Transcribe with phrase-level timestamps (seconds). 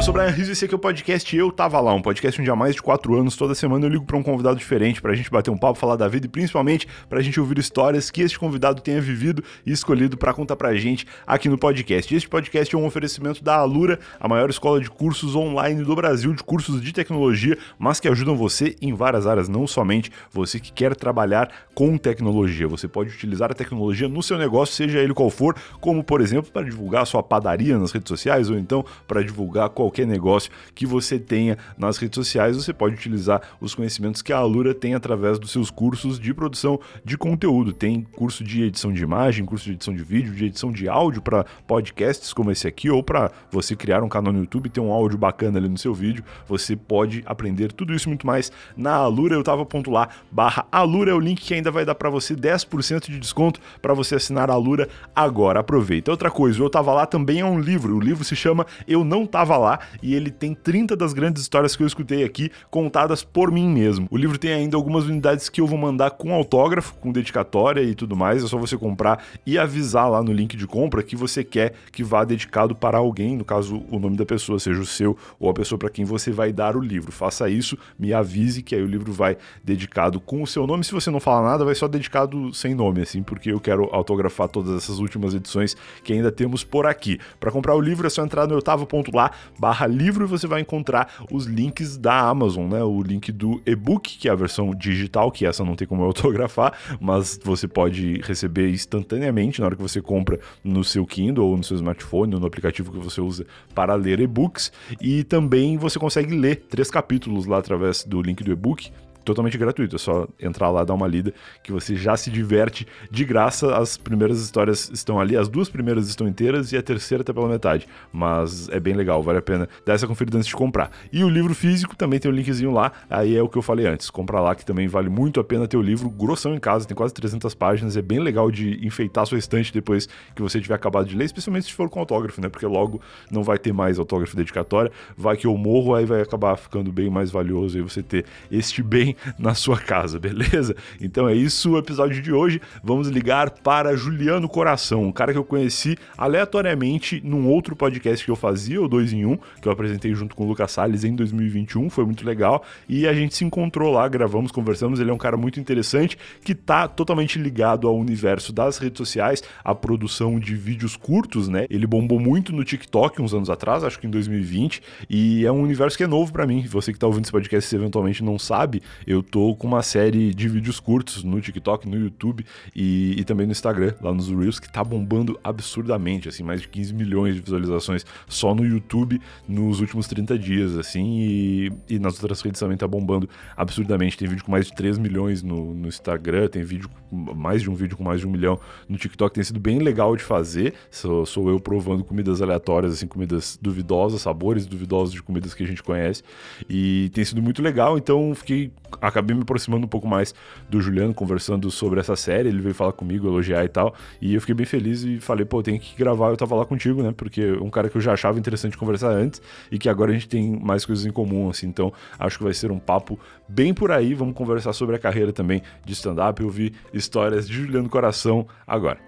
[0.00, 2.00] Eu sou o Brian Rizzo e esse aqui é o podcast Eu Tava Lá, um
[2.00, 4.98] podcast onde há mais de quatro anos, toda semana eu ligo para um convidado diferente
[4.98, 8.22] pra gente bater um papo, falar da vida e principalmente pra gente ouvir histórias que
[8.22, 12.14] este convidado tenha vivido e escolhido para contar pra gente aqui no podcast.
[12.14, 16.32] Este podcast é um oferecimento da Alura, a maior escola de cursos online do Brasil,
[16.32, 20.72] de cursos de tecnologia, mas que ajudam você em várias áreas, não somente você que
[20.72, 22.66] quer trabalhar com tecnologia.
[22.68, 26.50] Você pode utilizar a tecnologia no seu negócio, seja ele qual for, como por exemplo
[26.50, 30.50] para divulgar a sua padaria nas redes sociais ou então para divulgar qualquer qualquer negócio
[30.72, 34.94] que você tenha nas redes sociais, você pode utilizar os conhecimentos que a Alura tem
[34.94, 37.72] através dos seus cursos de produção de conteúdo.
[37.72, 41.20] Tem curso de edição de imagem, curso de edição de vídeo, de edição de áudio
[41.20, 44.80] para podcasts como esse aqui, ou para você criar um canal no YouTube e ter
[44.80, 46.24] um áudio bacana ali no seu vídeo.
[46.46, 49.34] Você pode aprender tudo isso e muito mais na Alura.
[49.34, 52.36] Eu tava ponto lá, barra Alura é o link que ainda vai dar para você
[52.36, 55.60] 10% de desconto para você assinar a Alura agora.
[55.60, 56.12] Aproveita.
[56.12, 57.96] Outra coisa, Eu Tava Lá também é um livro.
[57.96, 61.76] O livro se chama Eu Não Tava Lá e ele tem 30 das grandes histórias
[61.76, 64.08] que eu escutei aqui contadas por mim mesmo.
[64.10, 67.94] O livro tem ainda algumas unidades que eu vou mandar com autógrafo, com dedicatória e
[67.94, 68.42] tudo mais.
[68.44, 72.02] É só você comprar e avisar lá no link de compra que você quer que
[72.02, 75.54] vá dedicado para alguém, no caso o nome da pessoa, seja o seu ou a
[75.54, 77.12] pessoa para quem você vai dar o livro.
[77.12, 80.84] Faça isso, me avise que aí o livro vai dedicado com o seu nome.
[80.84, 84.48] Se você não falar nada, vai só dedicado sem nome, assim, porque eu quero autografar
[84.48, 87.18] todas essas últimas edições que ainda temos por aqui.
[87.38, 89.30] Para comprar o livro é só entrar no oitavo.lá
[89.70, 92.82] barra livro e você vai encontrar os links da Amazon, né?
[92.82, 96.06] O link do e-book, que é a versão digital, que essa não tem como eu
[96.10, 101.56] autografar, mas você pode receber instantaneamente na hora que você compra no seu Kindle ou
[101.56, 104.72] no seu smartphone ou no aplicativo que você usa para ler e-books.
[105.00, 108.90] E também você consegue ler três capítulos lá através do link do e-book
[109.30, 109.96] totalmente gratuito.
[109.96, 113.76] É só entrar lá, dar uma lida, que você já se diverte de graça.
[113.76, 117.48] As primeiras histórias estão ali, as duas primeiras estão inteiras e a terceira até pela
[117.48, 117.86] metade.
[118.12, 120.90] Mas é bem legal, vale a pena dar essa conferida antes de comprar.
[121.12, 123.62] E o livro físico também tem o um linkzinho lá, aí é o que eu
[123.62, 124.10] falei antes.
[124.10, 126.96] Compra lá que também vale muito a pena ter o livro grossão em casa, tem
[126.96, 131.06] quase 300 páginas, é bem legal de enfeitar sua estante depois que você tiver acabado
[131.06, 132.48] de ler, especialmente se for com autógrafo, né?
[132.48, 133.00] Porque logo
[133.30, 137.10] não vai ter mais autógrafo dedicatória, vai que eu morro, aí vai acabar ficando bem
[137.10, 140.74] mais valioso aí você ter este bem na sua casa, beleza?
[141.00, 142.60] Então é isso o episódio de hoje.
[142.82, 148.30] Vamos ligar para Juliano Coração, um cara que eu conheci aleatoriamente num outro podcast que
[148.30, 151.04] eu fazia, o 2 em 1, um, que eu apresentei junto com o Lucas Salles
[151.04, 152.64] em 2021, foi muito legal.
[152.88, 155.00] E a gente se encontrou lá, gravamos, conversamos.
[155.00, 159.42] Ele é um cara muito interessante que tá totalmente ligado ao universo das redes sociais,
[159.64, 161.66] à produção de vídeos curtos, né?
[161.70, 165.62] Ele bombou muito no TikTok uns anos atrás, acho que em 2020, e é um
[165.62, 166.64] universo que é novo para mim.
[166.68, 170.34] Você que tá ouvindo esse podcast, se eventualmente não sabe, eu tô com uma série
[170.34, 172.44] de vídeos curtos no TikTok, no YouTube
[172.74, 176.68] e, e, também no Instagram, lá nos Reels, que tá bombando absurdamente, assim, mais de
[176.68, 182.14] 15 milhões de visualizações só no YouTube nos últimos 30 dias, assim, e, e nas
[182.14, 184.16] outras redes também tá bombando absurdamente.
[184.16, 187.74] Tem vídeo com mais de 3 milhões no, no Instagram, tem vídeo, mais de um
[187.74, 188.58] vídeo com mais de um milhão
[188.88, 190.74] no TikTok, tem sido bem legal de fazer.
[190.90, 195.66] Sou, sou eu provando comidas aleatórias, assim, comidas duvidosas, sabores duvidosos de comidas que a
[195.66, 196.22] gente conhece,
[196.68, 200.34] e tem sido muito legal, então fiquei acabei me aproximando um pouco mais
[200.68, 202.48] do Juliano, conversando sobre essa série.
[202.48, 203.94] Ele veio falar comigo, elogiar e tal.
[204.20, 206.28] E eu fiquei bem feliz e falei, pô, tem que gravar.
[206.28, 207.12] Eu tava lá contigo, né?
[207.16, 209.40] Porque é um cara que eu já achava interessante conversar antes
[209.70, 211.66] e que agora a gente tem mais coisas em comum, assim.
[211.66, 213.18] Então acho que vai ser um papo
[213.48, 214.14] bem por aí.
[214.14, 218.98] Vamos conversar sobre a carreira também de stand-up e ouvir histórias de Juliano Coração agora.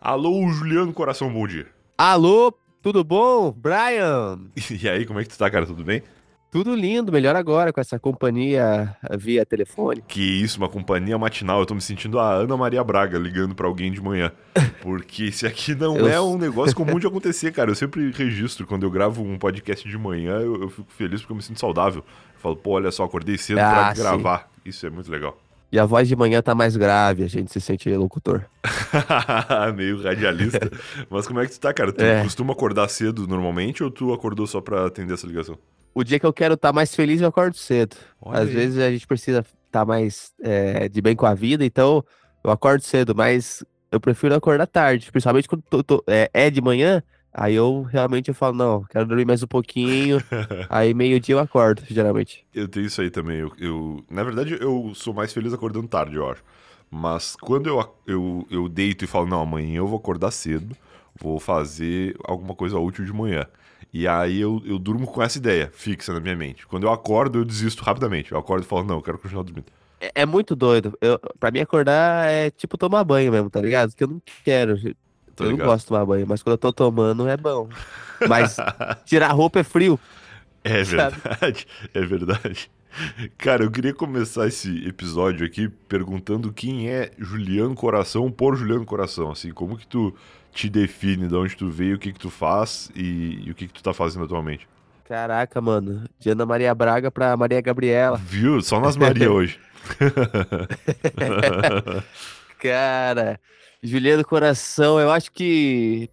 [0.00, 1.75] Alô, Juliano Coração, bom dia.
[1.98, 2.52] Alô,
[2.82, 3.50] tudo bom?
[3.50, 4.38] Brian?
[4.70, 5.64] E aí, como é que tu tá, cara?
[5.64, 6.02] Tudo bem?
[6.50, 10.02] Tudo lindo, melhor agora com essa companhia via telefone.
[10.06, 11.60] Que isso, uma companhia matinal.
[11.60, 14.30] Eu tô me sentindo a Ana Maria Braga ligando para alguém de manhã.
[14.82, 16.06] Porque esse aqui não eu...
[16.06, 17.70] é um negócio comum de acontecer, cara.
[17.70, 21.32] Eu sempre registro quando eu gravo um podcast de manhã, eu, eu fico feliz porque
[21.32, 22.04] eu me sinto saudável.
[22.34, 24.50] Eu falo, pô, olha só, acordei cedo ah, pra gravar.
[24.66, 25.38] Isso é muito legal.
[25.76, 28.46] E a voz de manhã tá mais grave, a gente se sente locutor.
[29.76, 30.70] Meio radialista.
[31.10, 31.92] Mas como é que tu tá, cara?
[31.92, 32.22] Tu é.
[32.22, 35.58] costuma acordar cedo normalmente ou tu acordou só pra atender essa ligação?
[35.94, 37.94] O dia que eu quero estar tá mais feliz, eu acordo cedo.
[38.22, 38.54] Olha Às aí.
[38.54, 42.02] vezes a gente precisa estar tá mais é, de bem com a vida, então
[42.42, 43.62] eu acordo cedo, mas
[43.92, 45.12] eu prefiro acordar tarde.
[45.12, 47.02] Principalmente quando tô, tô, é, é de manhã,
[47.38, 50.16] Aí eu realmente eu falo, não, quero dormir mais um pouquinho.
[50.70, 52.46] aí meio-dia eu acordo, geralmente.
[52.54, 53.40] Eu tenho isso aí também.
[53.40, 56.42] Eu, eu, na verdade, eu sou mais feliz acordando tarde, eu acho.
[56.90, 60.74] Mas quando eu, eu, eu deito e falo, não, amanhã eu vou acordar cedo,
[61.14, 63.44] vou fazer alguma coisa útil de manhã.
[63.92, 66.66] E aí eu, eu durmo com essa ideia fixa na minha mente.
[66.66, 68.32] Quando eu acordo, eu desisto rapidamente.
[68.32, 69.66] Eu acordo e falo, não, eu quero continuar dormindo.
[70.00, 70.96] É, é muito doido.
[71.02, 73.94] Eu, pra mim, acordar é tipo tomar banho mesmo, tá ligado?
[73.94, 74.78] Que eu não quero.
[75.36, 75.66] Tô eu ligado.
[75.66, 77.68] não gosto de tomar banho, mas quando eu tô tomando é bom.
[78.28, 78.56] Mas
[79.04, 80.00] tirar roupa é frio.
[80.64, 81.16] É Sabe?
[81.22, 82.70] verdade, é verdade.
[83.36, 89.30] Cara, eu queria começar esse episódio aqui perguntando quem é Juliano Coração por Juliano Coração,
[89.30, 90.16] assim, como que tu
[90.52, 93.66] te define, de onde tu veio, o que que tu faz e, e o que
[93.68, 94.66] que tu tá fazendo atualmente.
[95.04, 96.08] Caraca, mano.
[96.18, 98.16] De Ana Maria Braga pra Maria Gabriela.
[98.16, 98.60] Viu?
[98.62, 99.60] Só nas Maria hoje.
[102.58, 103.38] Cara,
[103.86, 106.10] Juliano Coração, eu acho que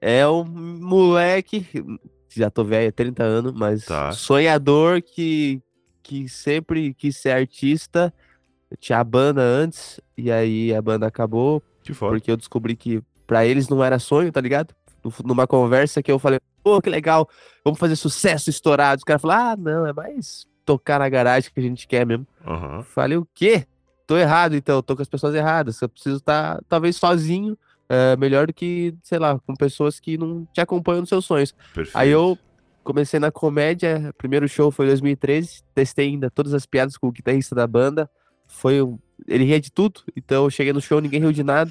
[0.00, 1.66] é um moleque,
[2.34, 4.12] já tô velho, 30 anos, mas Tá.
[4.12, 5.60] sonhador que,
[6.02, 8.12] que sempre quis ser artista.
[8.70, 11.62] Eu tinha a banda antes, e aí a banda acabou,
[12.10, 14.74] porque eu descobri que pra eles não era sonho, tá ligado?
[15.02, 17.28] Nu- Numa conversa que eu falei, pô, que legal,
[17.64, 18.98] vamos fazer sucesso estourado.
[18.98, 22.26] Os caras falaram, ah, não, é mais tocar na garagem que a gente quer mesmo.
[22.44, 22.82] Aham.
[22.82, 23.66] Falei, o quê?
[24.06, 25.80] Tô errado, então, tô com as pessoas erradas.
[25.80, 27.56] Eu preciso estar, talvez, sozinho,
[27.88, 31.54] é, melhor do que, sei lá, com pessoas que não te acompanham nos seus sonhos.
[31.72, 31.96] Perfeito.
[31.96, 32.38] Aí eu
[32.82, 37.12] comecei na comédia, primeiro show foi em 2013, testei ainda todas as piadas com o
[37.12, 38.08] guitarrista da banda.
[38.46, 38.98] Foi um...
[39.26, 41.70] Ele ria de tudo, então eu cheguei no show, ninguém riu de nada.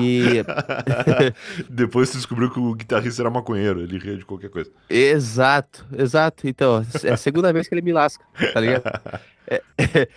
[0.00, 0.44] E-
[1.70, 4.70] Depois tu descobriu que o guitarrista era maconheiro, ele ria de qualquer coisa.
[4.90, 6.46] Exato, exato.
[6.46, 8.82] Então, é a segunda vez que ele me lasca, tá ligado?
[9.48, 10.08] É, é,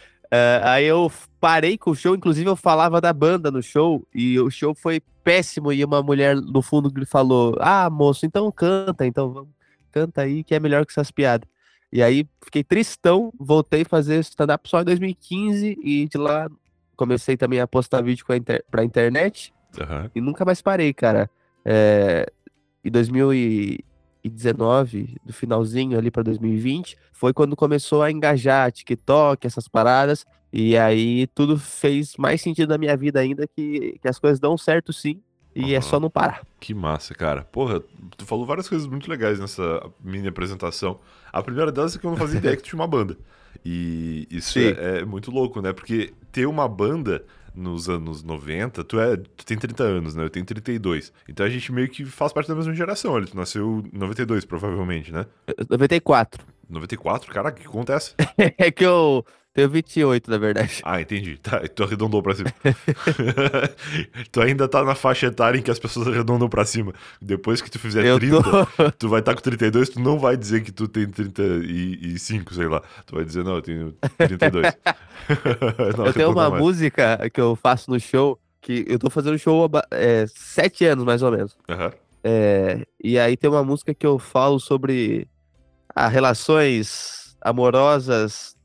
[0.63, 4.49] aí eu parei com o show, inclusive eu falava da banda no show, e o
[4.49, 9.31] show foi péssimo, e uma mulher no fundo me falou, ah, moço, então canta, então
[9.31, 9.49] vamos,
[9.91, 11.47] canta aí que é melhor que essas piadas.
[11.91, 16.47] E aí fiquei tristão, voltei a fazer stand-up só em 2015, e de lá
[16.95, 20.11] comecei também a postar vídeo a inter pra internet, Aham.
[20.13, 21.29] e nunca mais parei, cara.
[21.65, 22.31] É,
[22.83, 22.91] em
[24.23, 30.77] 2019, do finalzinho ali pra 2020, foi quando começou a engajar TikTok, essas paradas, e
[30.77, 34.91] aí tudo fez mais sentido na minha vida ainda que, que as coisas dão certo
[34.91, 35.21] sim,
[35.55, 35.81] e é Aham.
[35.81, 36.41] só não parar.
[36.59, 37.43] Que massa, cara.
[37.43, 37.81] Porra,
[38.17, 40.99] tu falou várias coisas muito legais nessa mini apresentação.
[41.31, 43.17] A primeira delas é que eu não fazia ideia que tinha uma banda.
[43.65, 45.73] E isso é, é muito louco, né?
[45.73, 50.23] Porque ter uma banda nos anos 90, tu, é, tu tem 30 anos, né?
[50.23, 51.11] Eu tenho 32.
[51.27, 53.23] Então a gente meio que faz parte da mesma geração.
[53.25, 55.25] Tu nasceu em 92, provavelmente, né?
[55.69, 56.45] 94.
[56.69, 57.31] 94?
[57.31, 60.81] Caraca, que conta é é que eu tenho 28, na verdade.
[60.83, 61.37] Ah, entendi.
[61.37, 62.53] Tá, tu arredondou pra cima.
[64.31, 66.93] tu ainda tá na faixa etária em que as pessoas arredondam pra cima.
[67.21, 68.91] Depois que tu fizer eu 30, tô...
[68.91, 72.81] tu vai estar com 32, tu não vai dizer que tu tem 35, sei lá.
[73.05, 74.73] Tu vai dizer, não, eu tenho 32.
[75.95, 76.63] Não, eu tenho uma mais.
[76.63, 81.05] música que eu faço no show, que eu tô fazendo show há é, sete anos,
[81.05, 81.55] mais ou menos.
[81.69, 81.91] Aham.
[82.23, 85.27] É, e aí tem uma música que eu falo sobre
[85.95, 88.55] ah, relações amorosas.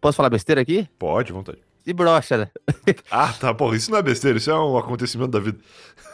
[0.00, 0.88] Posso falar besteira aqui?
[0.98, 1.58] Pode, vontade.
[1.86, 2.50] E brocha, né?
[3.10, 5.58] Ah, tá, porra, isso não é besteira, isso é um acontecimento da vida.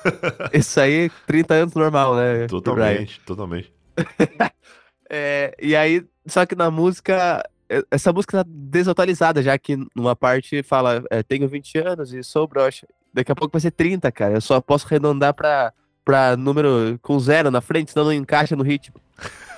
[0.55, 2.47] Isso aí, 30 anos normal, né?
[2.47, 3.73] Totalmente, totalmente.
[5.11, 10.15] É, e aí, só que na música, é, essa música tá desatualizada, já que numa
[10.15, 12.87] parte fala, é, tenho 20 anos e sou broxa.
[13.15, 14.35] Daqui a pouco vai ser 30, cara.
[14.35, 15.73] Eu só posso arredondar pra,
[16.05, 18.97] pra número com zero na frente, senão não encaixa no ritmo.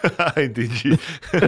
[0.43, 0.99] Entendi.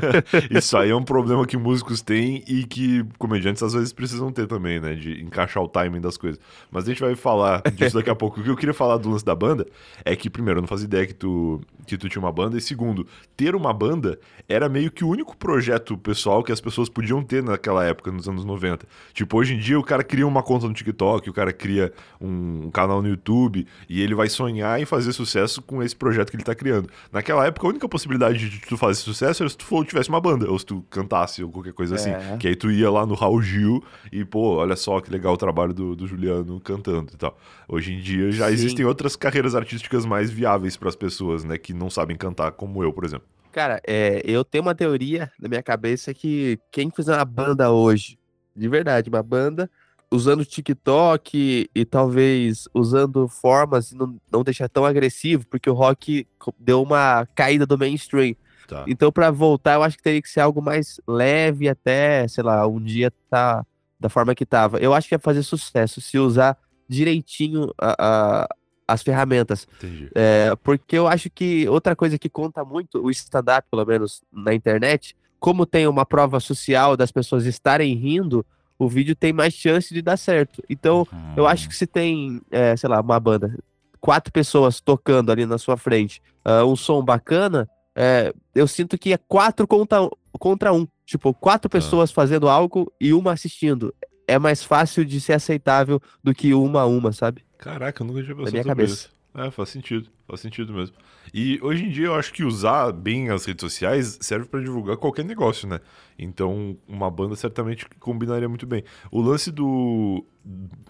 [0.51, 4.47] Isso aí é um problema que músicos têm e que comediantes às vezes precisam ter
[4.47, 4.95] também, né?
[4.95, 6.41] De encaixar o timing das coisas.
[6.71, 8.41] Mas a gente vai falar disso daqui a pouco.
[8.41, 9.67] O que eu queria falar do lance da banda
[10.05, 12.57] é que, primeiro, eu não fazia ideia que tu, que tu tinha uma banda.
[12.57, 13.07] E segundo,
[13.37, 14.19] ter uma banda
[14.49, 18.29] era meio que o único projeto pessoal que as pessoas podiam ter naquela época, nos
[18.29, 18.87] anos 90.
[19.13, 22.71] Tipo, hoje em dia o cara cria uma conta no TikTok, o cara cria um,
[22.71, 26.45] canal no YouTube e ele vai sonhar em fazer sucesso com esse projeto que ele
[26.45, 26.89] tá criando.
[27.11, 30.21] Naquela época, a única possibilidade de tu fazer sucesso era se tu for, tivesse uma
[30.21, 32.11] banda, ou se tu cantasse, ou qualquer coisa assim.
[32.11, 32.37] É.
[32.39, 35.37] Que aí tu ia lá no Raul Gil e, pô, olha só que legal o
[35.37, 37.39] trabalho do, do Juliano cantando e tal.
[37.69, 38.53] Hoje em dia já Sim.
[38.53, 42.83] existem outras carreiras artísticas mais viáveis para as pessoas, né, que não sabem cantar, como
[42.83, 43.27] eu, por exemplo.
[43.53, 48.19] Cara, é, eu tenho uma teoria na minha cabeça que quem fizer uma banda hoje,
[48.57, 49.71] de verdade, uma banda,
[50.13, 56.27] usando TikTok e, talvez usando formas e não, não deixar tão agressivo, porque o rock
[56.59, 58.37] deu uma caída do mainstream.
[58.69, 58.85] Tá.
[58.87, 62.67] Então, pra voltar, eu acho que teria que ser algo mais leve até, sei lá,
[62.67, 63.65] um dia tá
[63.99, 64.79] da forma que tava.
[64.79, 66.57] Eu acho que ia fazer sucesso se usar
[66.89, 68.49] direitinho a- a-
[68.87, 69.67] as ferramentas.
[70.15, 74.53] É, porque eu acho que outra coisa que conta muito, o stand-up, pelo menos na
[74.53, 78.45] internet, como tem uma prova social das pessoas estarem rindo,
[78.85, 80.63] o vídeo tem mais chance de dar certo.
[80.69, 83.57] Então, eu acho que se tem, é, sei lá, uma banda,
[84.01, 89.13] quatro pessoas tocando ali na sua frente, ah, um som bacana, é, eu sinto que
[89.13, 90.09] é quatro contra,
[90.39, 90.87] contra um.
[91.05, 93.95] Tipo, quatro pessoas fazendo algo e uma assistindo.
[94.27, 97.45] é mais fácil de ser aceitável do que uma a uma, sabe?
[97.59, 98.95] Caraca, eu nunca tinha pensado minha sobre cabeça.
[98.95, 99.11] isso.
[99.35, 100.95] É, faz sentido, faz sentido mesmo.
[101.33, 104.99] E hoje em dia eu acho que usar bem as redes sociais serve pra divulgar
[104.99, 105.81] qualquer negócio, né?
[106.19, 108.85] Então, uma banda certamente combinaria muito bem.
[109.11, 110.23] O lance do.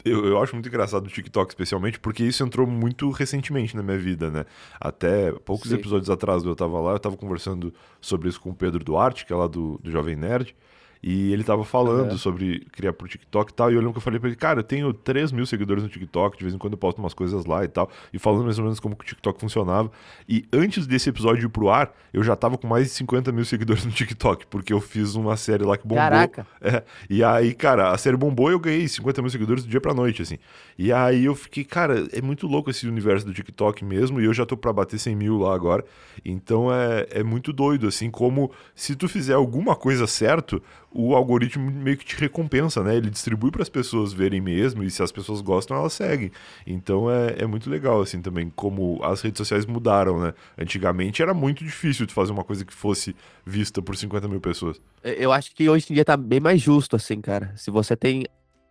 [0.04, 3.98] Eu, eu acho muito engraçado do TikTok, especialmente, porque isso entrou muito recentemente na minha
[3.98, 4.44] vida, né?
[4.80, 5.76] Até poucos Sim.
[5.76, 9.32] episódios atrás eu tava lá, eu tava conversando sobre isso com o Pedro Duarte, que
[9.32, 10.56] é lá do, do Jovem Nerd.
[11.02, 12.16] E ele tava falando Aham.
[12.18, 13.72] sobre criar pro TikTok e tal.
[13.72, 15.88] E eu lembro que eu falei pra ele, cara, eu tenho 3 mil seguidores no
[15.88, 17.90] TikTok, de vez em quando eu posto umas coisas lá e tal.
[18.12, 19.90] E falando mais ou menos como que o TikTok funcionava.
[20.28, 23.44] E antes desse episódio ir pro ar, eu já tava com mais de 50 mil
[23.44, 26.04] seguidores no TikTok, porque eu fiz uma série lá que bombou.
[26.04, 26.46] Caraca.
[26.60, 29.80] É, e aí, cara, a série bombou e eu ganhei 50 mil seguidores do dia
[29.80, 30.38] pra noite, assim.
[30.78, 34.32] E aí eu fiquei, cara, é muito louco esse universo do TikTok mesmo, e eu
[34.32, 35.84] já tô pra bater 100 mil lá agora.
[36.24, 40.62] Então é, é muito doido, assim, como se tu fizer alguma coisa certo,
[40.94, 42.96] o algoritmo meio que te recompensa, né?
[42.96, 46.30] Ele distribui para as pessoas verem mesmo, e se as pessoas gostam, elas seguem.
[46.66, 50.34] Então é, é muito legal, assim, também, como as redes sociais mudaram, né?
[50.58, 54.80] Antigamente era muito difícil de fazer uma coisa que fosse vista por 50 mil pessoas.
[55.02, 57.52] Eu acho que hoje em dia tá bem mais justo, assim, cara.
[57.56, 58.24] Se você tem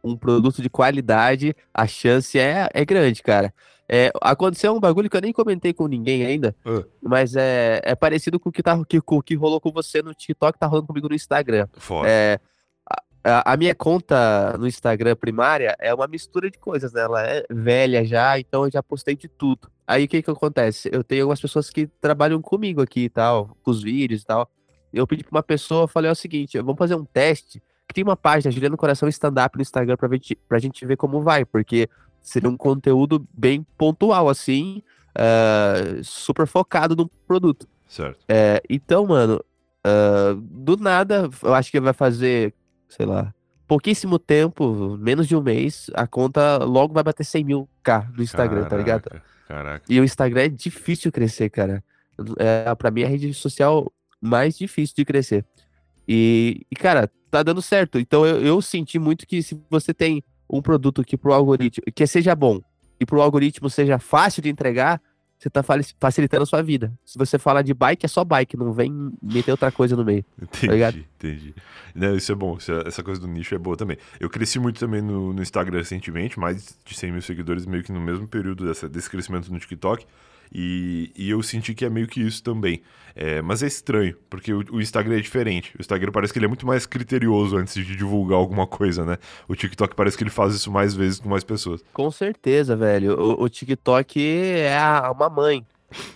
[0.04, 3.54] um produto de qualidade, a chance é, é grande, cara.
[3.94, 6.82] É, aconteceu um bagulho que eu nem comentei com ninguém ainda, Ah.
[7.02, 10.14] mas é, é parecido com o que, tá, que, com que rolou com você no
[10.14, 11.68] TikTok, tá rolando comigo no Instagram.
[11.74, 12.10] Fora.
[12.10, 12.40] É,
[13.24, 17.02] a, a minha conta no Instagram primária é uma mistura de coisas, né?
[17.02, 19.70] Ela é velha já, então eu já postei de tudo.
[19.86, 20.90] Aí o que que acontece?
[20.92, 24.50] Eu tenho algumas pessoas que trabalham comigo aqui e tal, com os vídeos e tal.
[24.94, 27.62] Eu pedi pra uma pessoa, falei é o seguinte, vamos fazer um teste.
[27.88, 31.44] Cria uma página, Juliano Coração Stand-Up no Instagram pra, gente, pra gente ver como vai,
[31.44, 31.90] porque
[32.22, 34.82] seria um conteúdo bem pontual, assim,
[35.16, 37.68] ah, super focado no produto.
[37.88, 38.24] Certo.
[38.28, 39.44] É, então, mano,
[39.84, 42.54] ah, do nada, eu acho que vai fazer,
[42.88, 43.34] sei lá,
[43.68, 48.22] pouquíssimo tempo, menos de um mês, a conta logo vai bater 100 mil K no
[48.24, 49.04] Instagram, tá ligado?
[49.04, 49.86] Caraca, Caraca.
[49.90, 51.84] E o Instagram é difícil crescer, cara.
[52.38, 55.46] É, pra mim, é a rede social mais difícil de crescer.
[56.08, 57.98] E, e, cara, tá dando certo.
[57.98, 62.06] Então, eu, eu senti muito que se você tem um produto que pro algoritmo, que
[62.06, 62.60] seja bom,
[63.00, 65.02] e pro algoritmo seja fácil de entregar,
[65.40, 65.64] você tá
[66.00, 66.94] facilitando a sua vida.
[67.04, 70.24] Se você fala de bike, é só bike, não vem meter outra coisa no meio.
[70.92, 71.56] Entendi, entendi.
[71.96, 73.98] Não, isso é bom, isso é- essa coisa do nicho é boa também.
[74.20, 77.92] Eu cresci muito também no, no Instagram recentemente, mais de 100 mil seguidores, meio que
[77.92, 80.06] no mesmo período dessa, desse crescimento no TikTok.
[80.54, 82.82] E, e eu senti que é meio que isso também.
[83.16, 85.76] É, mas é estranho, porque o, o Instagram é diferente.
[85.78, 89.18] O Instagram parece que ele é muito mais criterioso antes de divulgar alguma coisa, né?
[89.48, 91.84] O TikTok parece que ele faz isso mais vezes com mais pessoas.
[91.94, 93.20] Com certeza, velho.
[93.20, 95.66] O, o TikTok é a- uma mãe.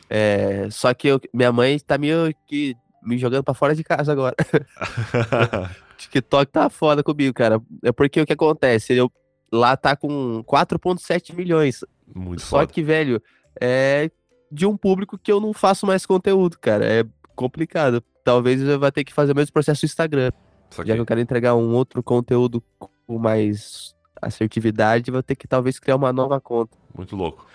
[0.09, 4.11] É, só que eu- minha mãe tá meio que me jogando pra fora de casa
[4.11, 4.35] agora.
[5.97, 7.61] TikTok tá foda comigo, cara.
[7.83, 8.93] É porque o que acontece?
[8.93, 9.11] Eu,
[9.51, 11.83] lá tá com 4,7 milhões.
[12.13, 12.71] muito Só foda.
[12.71, 13.21] que, velho,
[13.59, 14.09] é
[14.55, 16.85] de um público que eu não faço mais conteúdo, cara.
[16.85, 18.01] É complicado.
[18.23, 20.31] Talvez eu vá ter que fazer o mesmo processo no Instagram.
[20.83, 25.77] Já que eu quero entregar um outro conteúdo com mais assertividade, vou ter que talvez
[25.77, 26.75] criar uma nova conta.
[26.95, 27.45] Muito louco.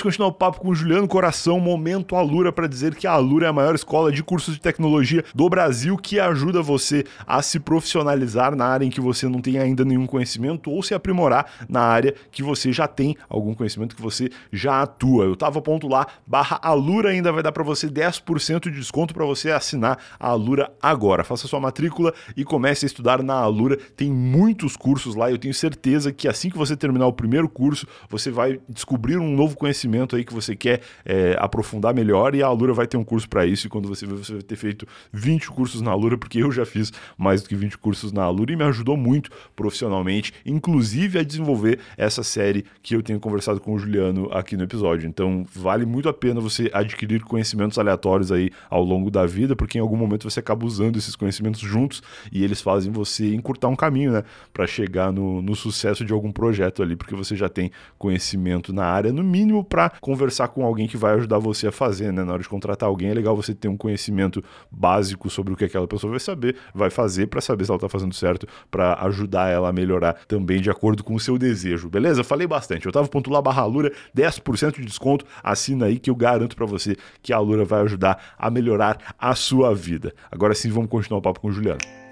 [0.00, 3.46] De continuar o papo com o Juliano Coração, momento Alura para dizer que a Alura
[3.46, 7.60] é a maior escola de cursos de tecnologia do Brasil que ajuda você a se
[7.60, 11.80] profissionalizar na área em que você não tem ainda nenhum conhecimento ou se aprimorar na
[11.80, 15.24] área que você já tem algum conhecimento que você já atua.
[15.24, 19.24] Eu tava ponto lá, barra Alura ainda vai dar para você 10% de desconto para
[19.24, 21.22] você assinar a Alura agora.
[21.22, 23.76] Faça sua matrícula e comece a estudar na Alura.
[23.96, 27.86] Tem muitos cursos lá, eu tenho certeza que assim que você terminar o primeiro curso,
[28.08, 32.46] você vai descobrir um novo conhecimento aí que você quer é, aprofundar melhor e a
[32.46, 33.66] Alura vai ter um curso para isso.
[33.66, 36.64] E quando você vê, você vai ter feito 20 cursos na Alura, porque eu já
[36.64, 41.22] fiz mais do que 20 cursos na Alura e me ajudou muito profissionalmente, inclusive a
[41.22, 45.08] desenvolver essa série que eu tenho conversado com o Juliano aqui no episódio.
[45.08, 49.78] Então, vale muito a pena você adquirir conhecimentos aleatórios aí ao longo da vida, porque
[49.78, 53.76] em algum momento você acaba usando esses conhecimentos juntos e eles fazem você encurtar um
[53.76, 57.70] caminho, né, para chegar no, no sucesso de algum projeto ali, porque você já tem
[57.98, 62.12] conhecimento na área, no mínimo para conversar com alguém que vai ajudar você a fazer,
[62.12, 62.24] né?
[62.24, 65.64] Na hora de contratar alguém, é legal você ter um conhecimento básico sobre o que
[65.64, 69.48] aquela pessoa vai saber, vai fazer para saber se ela tá fazendo certo, para ajudar
[69.48, 72.24] ela a melhorar também de acordo com o seu desejo, beleza?
[72.24, 72.86] Falei bastante.
[72.86, 76.66] Eu tava ponto lá barra Lura, 10% de desconto, assina aí que eu garanto para
[76.66, 80.14] você que a Lura vai ajudar a melhorar a sua vida.
[80.30, 82.09] Agora sim, vamos continuar o papo com o Juliano.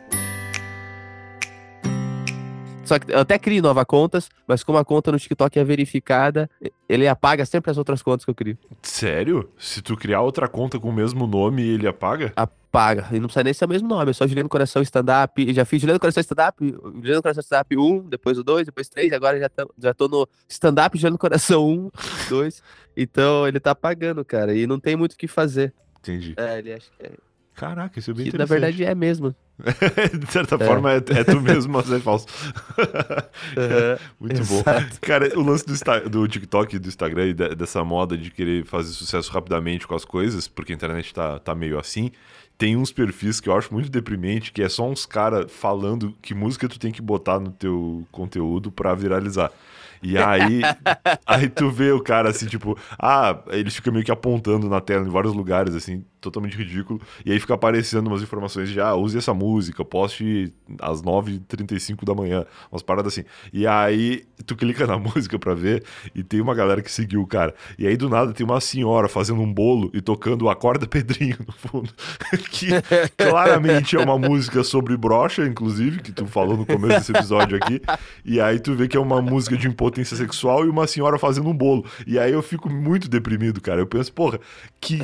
[2.88, 6.49] Só que eu até crio novas contas, mas como a conta no TikTok é verificada,
[6.88, 8.57] ele apaga sempre as outras contas que eu crio.
[8.83, 9.50] Sério?
[9.59, 12.33] Se tu criar outra conta com o mesmo nome, ele apaga?
[12.35, 13.09] Apaga.
[13.12, 15.52] E não precisa nem ser o mesmo nome, é só Juliano Coração Stand-Up.
[15.52, 19.38] Já fiz Juliano Coração Stand-Up, Juliano Coração Stand-Up 1, depois o 2, depois 3, agora
[19.38, 21.90] já tô, já tô no Stand-Up Juliano Coração 1,
[22.30, 22.62] 2.
[22.97, 25.75] Então ele tá apagando, cara, e não tem muito o que fazer.
[26.00, 26.35] Entendi.
[26.37, 27.12] É, ele acha que é.
[27.59, 28.61] Caraca, isso é bem Que, na interessante.
[28.61, 29.35] verdade é mesmo.
[30.25, 30.65] de certa É.
[30.67, 32.27] forma, é, é tu mesmo, mas é falso.
[34.21, 34.62] Muito bom.
[35.00, 38.65] Cara, o lance do, do TikTok e do Instagram e de- dessa moda de querer
[38.65, 42.11] fazer sucesso rapidamente com as coisas, porque a internet tá, tá meio assim,
[42.57, 46.35] tem uns perfis que eu acho muito deprimente, que é só uns caras falando que
[46.35, 49.50] música tu tem que botar no teu conteúdo pra viralizar.
[50.00, 50.61] E aí,
[51.27, 55.05] aí tu vê o cara assim, tipo, ah, ele fica meio que apontando na tela
[55.05, 57.01] em vários lugares, assim, totalmente ridículo.
[57.25, 62.15] E aí fica aparecendo umas informações de, ah, use essa música, poste às 9h35 da
[62.15, 63.25] manhã, umas paradas assim.
[63.53, 65.85] E aí tu clica na música pra ver
[66.15, 67.55] e tem uma galera que seguiu o cara.
[67.79, 71.53] E aí do nada tem uma senhora fazendo um bolo e tocando Acorda Pedrinho no
[71.53, 71.91] fundo.
[72.51, 72.69] que
[73.17, 77.81] claramente é uma música sobre brocha, inclusive, que tu falou no começo desse episódio aqui.
[78.25, 81.49] E aí tu vê que é uma música de impotência sexual e uma senhora fazendo
[81.49, 81.85] um bolo.
[82.07, 83.81] E aí eu fico muito deprimido, cara.
[83.81, 84.41] Eu penso, porra,
[84.81, 84.99] que,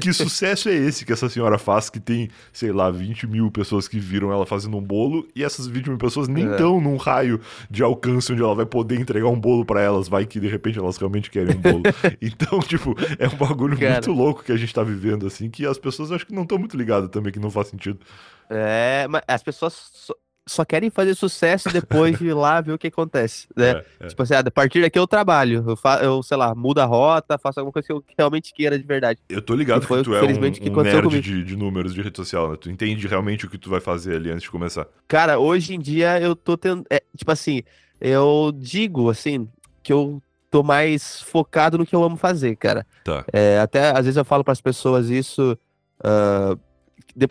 [0.00, 3.88] que sucesso é esse que essa senhora faz, que tem, sei lá, 20 mil pessoas
[3.88, 6.50] que viram ela fazendo um bolo, e essas 20 mil pessoas nem É.
[6.52, 7.40] estão num raio
[7.70, 10.78] de alcance onde ela vai poder entregar um bolo pra elas, vai que de repente
[10.78, 11.82] elas realmente querem um bolo.
[12.20, 13.92] então, tipo, é um bagulho Cara.
[13.94, 16.58] muito louco que a gente tá vivendo, assim, que as pessoas acho que não estão
[16.58, 18.00] muito ligadas também, que não faz sentido.
[18.48, 20.10] É, mas as pessoas
[20.50, 23.70] só, querem fazer sucesso depois de ir lá ver o que acontece, né?
[23.70, 24.06] É, é.
[24.08, 26.84] Tipo assim, ah, a partir daqui eu trabalho, eu, fa eu, sei lá, mudo a
[26.84, 29.20] rota, faço alguma coisa que eu realmente queira de verdade.
[29.28, 31.94] Eu tô ligado Que foi, que tu é um, que um nerd de, de números
[31.94, 32.56] de rede social, né?
[32.60, 34.86] Tu entende realmente o que tu vai fazer ali antes de começar.
[35.06, 36.84] Cara, hoje em dia eu tô tendo.
[36.90, 37.62] é, tipo assim,
[38.00, 39.48] eu digo assim,
[39.82, 42.84] que eu tô mais focado no que eu amo fazer, cara.
[43.04, 43.24] Tá.
[43.32, 45.56] É, até às vezes eu falo pras pessoas isso.
[46.02, 46.58] de-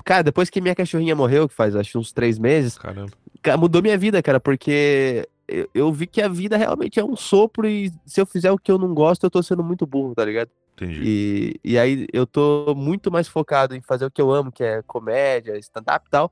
[0.04, 3.12] cara, depois que minha cachorrinha morreu, que faz acho uns três meses, Caramba.
[3.42, 7.16] Ca- mudou minha vida, cara, porque eu, eu vi que a vida realmente é um
[7.16, 10.14] sopro e se eu fizer o que eu não gosto, eu tô sendo muito burro,
[10.16, 10.50] tá ligado?
[10.76, 11.02] Entendi.
[11.04, 14.64] E, e aí eu tô muito mais focado em fazer o que eu amo, que
[14.64, 16.32] é comédia, stand-up e tal.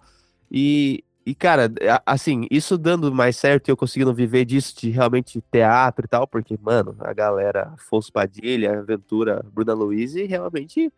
[0.50, 1.70] E, e, cara,
[2.06, 6.26] assim, isso dando mais certo e eu conseguindo viver disso, de realmente teatro e tal,
[6.26, 10.92] porque, mano, a galera Afonso Padilha, Aventura, Bruna Luiz, realmente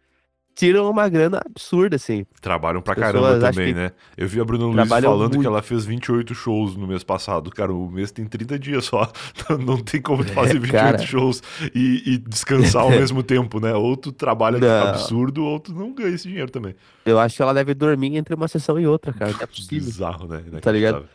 [0.55, 2.25] tiram uma grana absurda, assim.
[2.41, 3.91] Trabalham pra caramba também, que né?
[4.17, 5.47] Eu vi a Bruna Luiz falando que muito.
[5.47, 7.49] ela fez 28 shows no mês passado.
[7.49, 9.09] Cara, o mês tem 30 dias só.
[9.65, 10.97] Não tem como tu É, fazer 28 cara.
[10.99, 11.41] shows
[11.73, 13.73] e, e descansar ao mesmo tempo, né?
[13.73, 14.87] Ou tu trabalha Não.
[14.89, 16.75] absurdo, ou tu não ganha esse dinheiro também.
[17.05, 19.31] Eu acho que ela deve dormir entre uma sessão e outra, cara.
[19.31, 19.85] Não é possível.
[19.85, 20.43] Bizarro, né?
[20.61, 20.95] Tá ligado?
[20.97, 21.07] Inacreditável.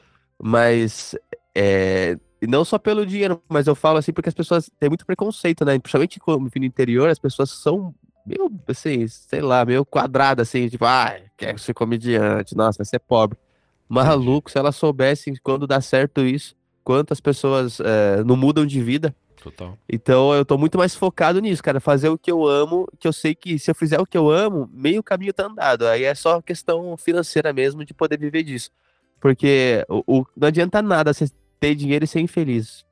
[0.42, 1.14] Mas
[1.54, 5.06] é, e não só pelo dinheiro, mas eu falo assim porque as pessoas têm muito
[5.06, 5.78] preconceito, né?
[5.78, 7.94] Principalmente como no interior, as pessoas são
[8.26, 12.98] meio, assim, sei lá, meio quadradas, assim, tipo, ah, quer ser comediante, nossa, vai ser
[12.98, 13.38] pobre.
[13.88, 19.14] Maluco, se elas soubessem quando dá certo isso, quantas pessoas é, não mudam de vida.
[19.42, 19.76] Total.
[19.86, 23.12] Então eu tô muito mais focado nisso, cara, fazer o que eu amo, que eu
[23.12, 25.86] sei que se eu fizer o que eu amo, meio caminho tá andado.
[25.86, 28.70] Aí é só questão financeira mesmo de poder viver disso.
[29.20, 31.26] Porque o, o- não adianta nada você
[31.60, 32.86] ter dinheiro e ser infeliz.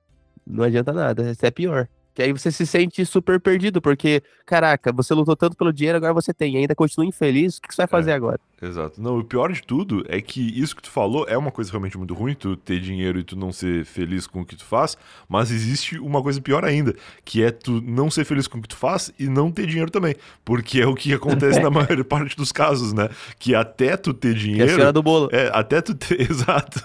[0.47, 1.88] Não adianta nada, isso é pior.
[2.14, 6.12] Que aí você se sente super perdido, porque, caraca, você lutou tanto pelo dinheiro, agora
[6.12, 8.38] você tem, e ainda continua infeliz, o que que você vai fazer agora?
[8.62, 9.03] Exato.
[9.03, 11.98] Não, o pior de tudo é que isso que tu falou é uma coisa realmente
[11.98, 14.96] muito ruim, tu ter dinheiro e tu não ser feliz com o que tu faz,
[15.29, 16.94] mas existe uma coisa pior ainda,
[17.25, 19.90] que é tu não ser feliz com o que tu faz e não ter dinheiro
[19.90, 20.14] também.
[20.44, 23.09] Porque é o que acontece na maior parte dos casos, né?
[23.38, 24.92] Que até tu ter Que é a dinheiro.
[24.92, 25.29] do bolo.
[25.33, 26.20] É, até tu ter.
[26.31, 26.81] Exato.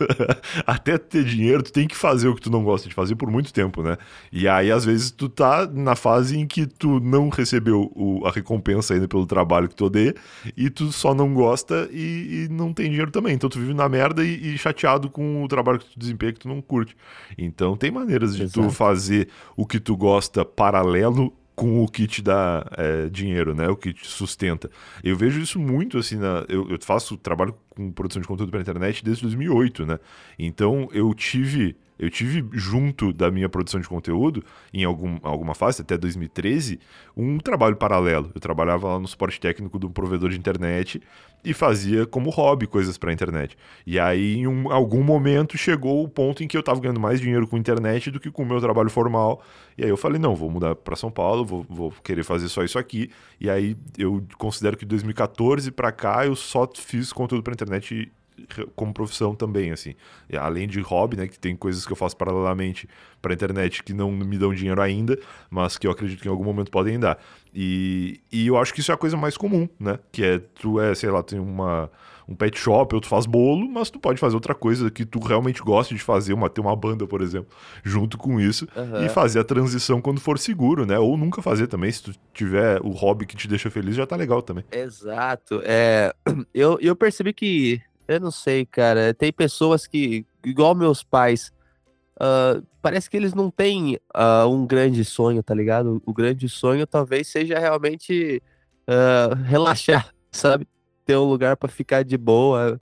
[0.65, 3.15] até tu ter dinheiro, tu tem que fazer o que tu não gosta de fazer
[3.15, 3.97] por muito tempo, né?
[4.31, 8.31] E aí, às vezes, tu tá na fase em que tu não recebeu o- a
[8.31, 10.15] recompensa ainda pelo trabalho que tu odeia,
[10.55, 13.33] e tu só não gosta e, e não tem dinheiro também.
[13.33, 16.39] Então tu vive na merda e, e chateado com o trabalho que tu desempenha que
[16.39, 16.95] tu não curte.
[17.37, 18.73] Então tem maneiras de tu Exato.
[18.73, 23.67] fazer o que tu gosta paralelo com o que te dá é, dinheiro, né?
[23.67, 24.69] O que te sustenta.
[25.03, 28.61] Eu vejo isso muito assim, na, eu, eu faço trabalho com produção de conteúdo pela
[28.61, 29.99] internet desde 2008, né?
[30.37, 35.81] Então eu tive eu tive junto da minha produção de conteúdo, em algum, alguma fase,
[35.81, 36.79] até 2013,
[37.15, 38.31] um trabalho paralelo.
[38.33, 41.01] Eu trabalhava lá no suporte técnico de um provedor de internet
[41.43, 43.55] e fazia como hobby coisas para internet.
[43.85, 47.21] E aí, em um- algum momento, chegou o ponto em que eu estava ganhando mais
[47.21, 49.41] dinheiro com internet do que com o meu trabalho formal.
[49.77, 52.63] E aí eu falei, não, vou mudar para São Paulo, vou, vou querer fazer só
[52.63, 53.11] isso aqui.
[53.39, 58.11] E aí eu considero que de 2014 para cá eu só fiz conteúdo para internet
[58.75, 59.95] como profissão também, assim.
[60.39, 62.87] Além de hobby, né, que tem coisas que eu faço paralelamente
[63.21, 65.17] para internet que não me dão dinheiro ainda,
[65.49, 67.17] mas que eu acredito que em algum momento podem dar.
[67.53, 69.99] E, e eu acho que isso é a coisa mais comum, né?
[70.11, 71.89] Que é, tu é, sei lá, tem uma
[72.27, 75.19] um pet shop, ou tu faz bolo, mas tu pode fazer outra coisa que tu
[75.19, 79.05] realmente gosta de fazer, uma, ter uma banda, por exemplo, junto com isso, uhum.
[79.05, 80.99] e fazer a transição quando for seguro, né?
[80.99, 84.15] Ou nunca fazer também, se tu tiver o hobby que te deixa feliz, já tá
[84.15, 84.65] legal também.
[84.71, 85.61] Exato.
[85.63, 86.13] É,
[86.53, 91.51] eu, eu percebi que, eu não sei, cara, tem pessoas que, igual meus pais,
[92.15, 96.01] uh, parece que eles não têm uh, um grande sonho, tá ligado?
[96.05, 98.41] O grande sonho talvez seja realmente
[98.87, 100.67] uh, relaxar, sabe?
[101.07, 102.79] ter um lugar para ficar de boa.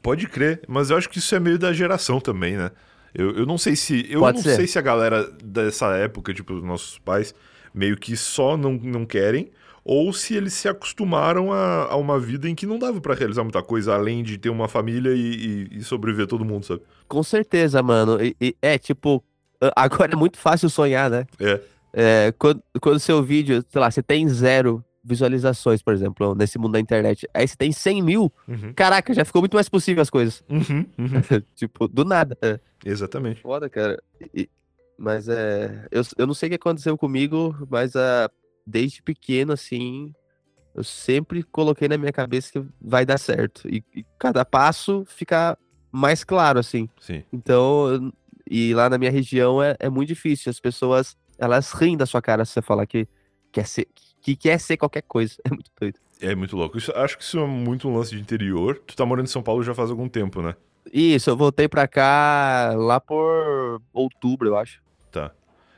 [0.00, 2.70] Pode crer, mas eu acho que isso é meio da geração também, né?
[3.12, 4.06] Eu, eu não sei se.
[4.08, 4.56] Eu Pode não ser.
[4.56, 7.34] sei se a galera dessa época, tipo, os nossos pais,
[7.74, 9.50] meio que só não, não querem,
[9.84, 13.42] ou se eles se acostumaram a, a uma vida em que não dava para realizar
[13.42, 16.82] muita coisa, além de ter uma família e, e, e sobreviver todo mundo, sabe?
[17.06, 18.18] Com certeza, mano.
[18.22, 19.22] E, é, tipo,
[19.76, 21.26] agora é muito fácil sonhar, né?
[21.38, 21.60] É.
[21.92, 26.72] é quando, quando seu vídeo, sei lá, você tem zero visualizações, por exemplo, nesse mundo
[26.72, 27.28] da internet.
[27.34, 28.72] Aí você tem 100 mil, uhum.
[28.74, 30.42] caraca, já ficou muito mais possível as coisas.
[30.48, 31.42] Uhum, uhum.
[31.54, 32.38] tipo, do nada.
[32.82, 33.42] Exatamente.
[33.42, 34.02] Foda, cara.
[34.34, 34.48] E,
[34.96, 35.86] mas é.
[35.90, 38.30] Eu, eu não sei o que aconteceu comigo, mas uh,
[38.66, 40.12] desde pequeno, assim,
[40.74, 43.68] eu sempre coloquei na minha cabeça que vai dar certo.
[43.68, 45.56] E, e cada passo fica
[45.92, 46.88] mais claro, assim.
[47.00, 47.22] Sim.
[47.32, 48.12] Então,
[48.50, 50.50] e lá na minha região é, é muito difícil.
[50.50, 53.06] As pessoas, elas riem da sua cara se você falar que
[53.52, 53.86] quer ser,
[54.20, 55.36] que quer ser qualquer coisa.
[55.44, 55.98] É muito doido.
[56.20, 56.78] É muito louco.
[56.78, 58.80] Isso, acho que isso é muito um lance de interior.
[58.86, 60.54] Tu tá morando em São Paulo já faz algum tempo, né?
[60.92, 64.82] Isso, eu voltei pra cá lá por outubro, eu acho.
[65.10, 65.32] Tá.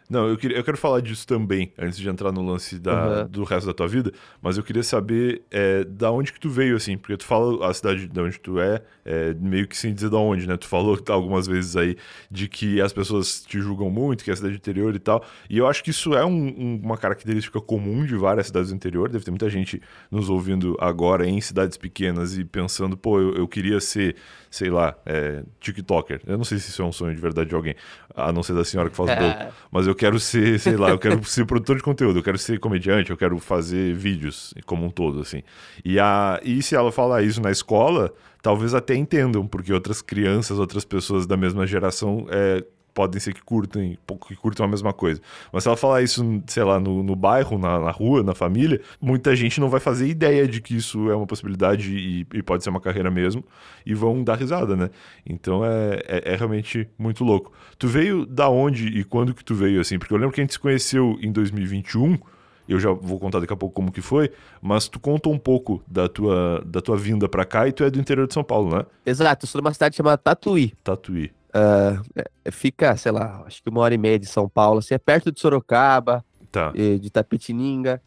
[0.09, 3.29] Não, eu, queria, eu quero falar disso também, antes de entrar no lance da, uhum.
[3.29, 6.77] do resto da tua vida, mas eu queria saber é, da onde que tu veio,
[6.77, 10.09] assim, porque tu fala a cidade de onde tu é, é, meio que sem dizer
[10.09, 10.57] da onde, né?
[10.57, 11.97] Tu falou algumas vezes aí
[12.31, 15.59] de que as pessoas te julgam muito, que é a cidade interior e tal, e
[15.59, 19.09] eu acho que isso é um, um, uma característica comum de várias cidades do interior,
[19.09, 23.49] deve ter muita gente nos ouvindo agora em cidades pequenas e pensando, pô, eu, eu
[23.49, 24.14] queria ser
[24.57, 26.23] sei lá, é, TikToker.
[26.27, 27.75] Eu não sei se isso é um sonho de verdade de alguém,
[28.14, 29.31] a não ser da senhora que faz bolo.
[29.31, 29.51] É.
[29.71, 32.59] Mas eu quero ser, sei lá, eu quero ser produtor de conteúdo, eu quero ser
[32.59, 35.42] comediante, eu quero fazer vídeos como um todo, assim.
[35.85, 40.59] E, a, e se ela falar isso na escola, talvez até entendam, porque outras crianças,
[40.59, 42.64] outras pessoas da mesma geração é,
[42.96, 45.20] podem ser que curtem, que curtam a mesma coisa.
[45.52, 48.80] Mas se ela falar isso, sei lá, no, no bairro, na, na, rua, na família,
[48.98, 52.64] muita gente não vai fazer ideia de que isso é uma possibilidade e, e pode
[52.64, 53.44] ser uma carreira mesmo,
[53.85, 54.88] e vão dar risada, né?
[55.26, 57.52] Então é, é, é, realmente muito louco.
[57.78, 59.98] Tu veio da onde e quando que tu veio, assim?
[59.98, 62.18] Porque eu lembro que a gente se conheceu em 2021,
[62.66, 64.32] eu já vou contar daqui a pouco como que foi,
[64.62, 67.90] mas tu conta um pouco da tua, da tua vinda para cá e tu é
[67.90, 68.87] do interior de São Paulo, né?
[69.04, 70.72] Exato, eu sou de uma cidade chamada Tatuí.
[70.82, 71.30] Tatuí.
[71.57, 74.99] Uh, fica, sei lá, acho que uma hora e meia de São Paulo, assim, é
[74.99, 76.73] perto de Sorocaba, tá.
[76.73, 78.03] de Tapetininga.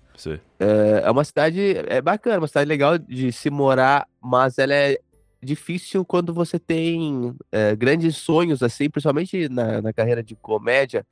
[0.60, 5.00] É, é uma cidade, é bacana, uma cidade legal de se morar, mas ela é
[5.42, 11.06] difícil quando você tem é, grandes sonhos, assim, principalmente na, na carreira de comédia.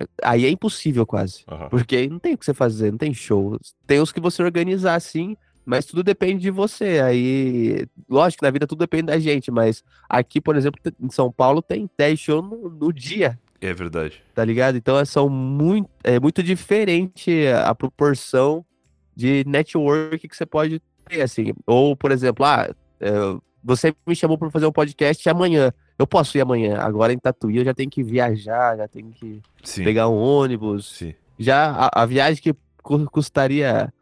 [0.00, 1.44] É, aí é impossível quase.
[1.50, 1.68] Uhum.
[1.68, 3.58] Porque não tem o que você fazer, não tem show.
[3.86, 7.00] Tem os que você organizar assim, mas tudo depende de você.
[7.00, 11.30] Aí, lógico que na vida tudo depende da gente, mas aqui, por exemplo, em São
[11.30, 13.38] Paulo tem 10 shows no, no dia.
[13.60, 14.22] É verdade.
[14.34, 14.76] Tá ligado?
[14.76, 18.64] Então é, são muito, é muito diferente a proporção
[19.14, 21.52] de network que você pode ter, assim.
[21.66, 22.68] Ou, por exemplo, ah,
[23.00, 23.10] é,
[23.62, 25.72] você me chamou para fazer um podcast amanhã.
[25.96, 26.78] Eu posso ir amanhã.
[26.78, 29.84] Agora em Tatuí eu já tenho que viajar, já tenho que Sim.
[29.84, 30.96] pegar um ônibus.
[30.96, 31.14] Sim.
[31.38, 32.54] Já a, a viagem que
[33.12, 33.92] custaria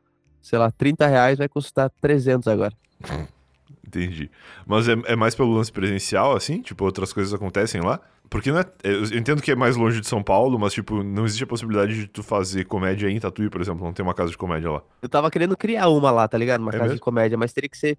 [0.42, 2.72] sei lá, 30 reais vai custar 300 agora.
[3.87, 4.31] Entendi.
[4.66, 6.62] Mas é, é, mais pelo lance presencial, assim?
[6.62, 8.00] Tipo, outras coisas acontecem lá?
[8.29, 11.03] Porque não é, é, eu entendo que é mais longe de São Paulo, mas, tipo,
[11.03, 14.14] não existe a possibilidade de tu fazer comédia em Tatuí, por exemplo, não tem uma
[14.14, 14.83] casa de comédia lá.
[15.03, 16.61] Eu tava querendo criar uma lá, tá ligado?
[16.61, 16.94] Uma é casa mesmo?
[16.94, 17.98] de comédia, mas teria que ser.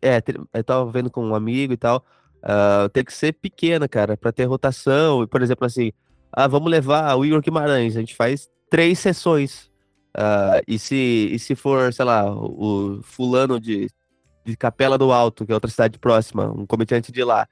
[0.00, 0.40] É, ter...
[0.54, 2.04] eu tava vendo com um amigo e tal.
[2.44, 5.26] Uh, tem que ser pequena, cara, pra ter rotação.
[5.26, 5.90] Por exemplo, assim,
[6.32, 9.71] ah, vamos levar o Igor Guimarães, a gente faz três sessões
[10.16, 13.88] Uh, e, se, e se for, sei lá, o, fulano de,
[14.44, 17.48] de Capela do Alto, que é outra cidade próxima, um comediante de lá,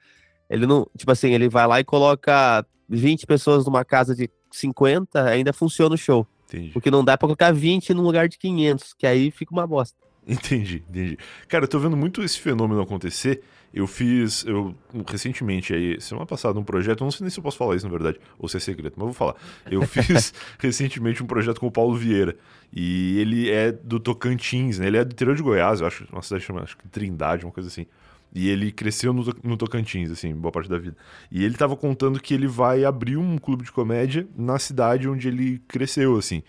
[0.49, 5.23] ele não, tipo assim, ele vai lá e coloca 20 pessoas numa casa de 50,
[5.23, 6.27] ainda funciona o show.
[6.47, 6.69] Entendi.
[6.69, 9.97] Porque não dá pra colocar 20 num lugar de 500, que aí fica uma bosta.
[10.27, 11.17] Entendi, entendi.
[11.47, 13.41] Cara, eu tô vendo muito esse fenômeno acontecer
[13.73, 14.75] eu fiz, eu
[15.07, 17.91] recentemente, aí, semana passada, um projeto, não sei nem se eu posso falar isso na
[17.91, 19.35] verdade, ou se é segredo, mas vou falar.
[19.69, 22.35] Eu fiz recentemente um projeto com o Paulo Vieira,
[22.73, 24.87] e ele é do Tocantins, né?
[24.87, 27.51] Ele é do interior de Goiás, eu acho, uma cidade chamada acho que Trindade, uma
[27.51, 27.85] coisa assim.
[28.33, 30.95] E ele cresceu no, no Tocantins, assim, boa parte da vida.
[31.29, 35.27] E ele tava contando que ele vai abrir um clube de comédia na cidade onde
[35.27, 36.41] ele cresceu, assim.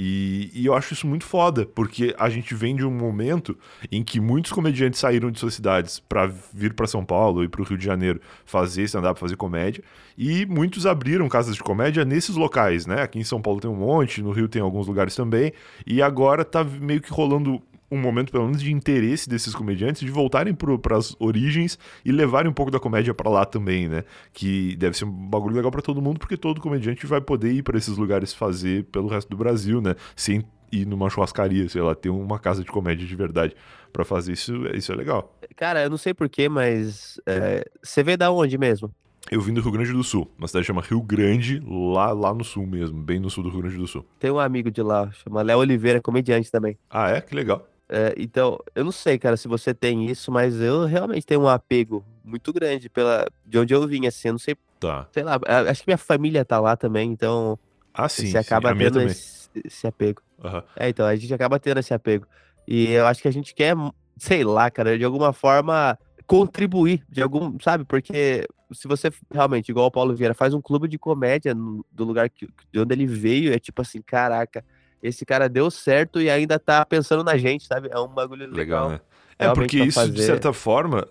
[0.00, 3.58] E, e, eu acho isso muito foda, porque a gente vem de um momento
[3.90, 7.60] em que muitos comediantes saíram de suas cidades para vir para São Paulo e para
[7.60, 9.82] o Rio de Janeiro fazer stand-up, fazer comédia,
[10.16, 13.02] e muitos abriram casas de comédia nesses locais, né?
[13.02, 15.52] Aqui em São Paulo tem um monte, no Rio tem alguns lugares também,
[15.84, 20.10] e agora tá meio que rolando um momento, pelo menos, de interesse desses comediantes de
[20.10, 24.04] voltarem para as origens e levarem um pouco da comédia para lá também, né?
[24.32, 27.62] Que deve ser um bagulho legal para todo mundo, porque todo comediante vai poder ir
[27.62, 29.94] para esses lugares fazer pelo resto do Brasil, né?
[30.14, 33.54] Sem ir numa churrascaria, sei lá, ter uma casa de comédia de verdade
[33.92, 35.34] para fazer isso, isso é legal.
[35.56, 38.92] Cara, eu não sei porquê, mas é, você veio da onde mesmo?
[39.30, 42.44] Eu vim do Rio Grande do Sul, uma cidade chama Rio Grande, lá, lá no
[42.44, 44.04] sul mesmo, bem no sul do Rio Grande do Sul.
[44.18, 46.78] Tem um amigo de lá, chama Léo Oliveira, comediante também.
[46.88, 47.20] Ah, é?
[47.20, 47.66] Que legal.
[47.88, 51.48] É, então, eu não sei, cara, se você tem isso, mas eu realmente tenho um
[51.48, 54.56] apego muito grande pela de onde eu vim, assim, eu não sei.
[54.78, 55.08] Tá.
[55.10, 57.58] Sei lá, acho que minha família tá lá também, então.
[57.94, 58.26] Ah, sim.
[58.26, 58.78] Você acaba sim.
[58.78, 60.22] tendo esse, esse, apego.
[60.44, 60.62] Uhum.
[60.76, 62.26] É, então, a gente acaba tendo esse apego.
[62.66, 63.74] E eu acho que a gente quer,
[64.18, 67.86] sei lá, cara, de alguma forma contribuir, de algum, sabe?
[67.86, 72.04] Porque se você realmente, igual o Paulo Vieira, faz um clube de comédia no, do
[72.04, 74.62] lugar que, de onde ele veio, é tipo assim, caraca
[75.02, 77.88] esse cara deu certo e ainda tá pensando na gente, sabe?
[77.90, 78.56] É um bagulho legal.
[78.56, 79.00] legal né?
[79.38, 80.12] É, porque isso, fazer...
[80.12, 81.06] de certa forma,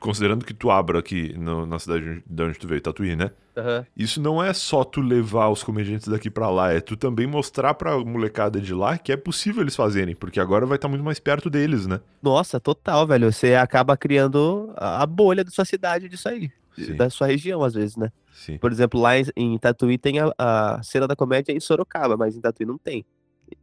[0.00, 3.30] considerando que tu abra aqui no, na cidade de onde tu veio, Tatuí, né?
[3.56, 3.84] Uhum.
[3.96, 7.72] Isso não é só tu levar os comediantes daqui para lá, é tu também mostrar
[7.72, 11.04] pra molecada de lá que é possível eles fazerem, porque agora vai estar tá muito
[11.04, 12.00] mais perto deles, né?
[12.22, 13.32] Nossa, total, velho.
[13.32, 16.50] Você acaba criando a bolha da sua cidade disso aí.
[16.76, 16.96] Sim.
[16.96, 18.12] Da sua região, às vezes, né?
[18.32, 18.58] Sim.
[18.58, 22.36] Por exemplo, lá em, em Tatuí tem a, a cena da comédia em Sorocaba, mas
[22.36, 23.04] em Tatuí não tem.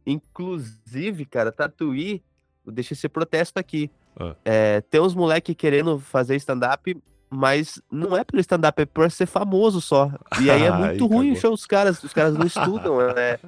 [0.06, 2.22] Inclusive, cara, Tatuí,
[2.66, 3.90] deixa esse protesto aqui.
[4.18, 4.34] Ah.
[4.44, 6.96] É, tem uns moleque querendo fazer stand-up,
[7.30, 10.10] mas não é pelo stand-up, é por ser famoso só.
[10.40, 12.98] E aí é muito Ai, ruim o show dos caras, os caras não estudam.
[13.16, 13.38] É.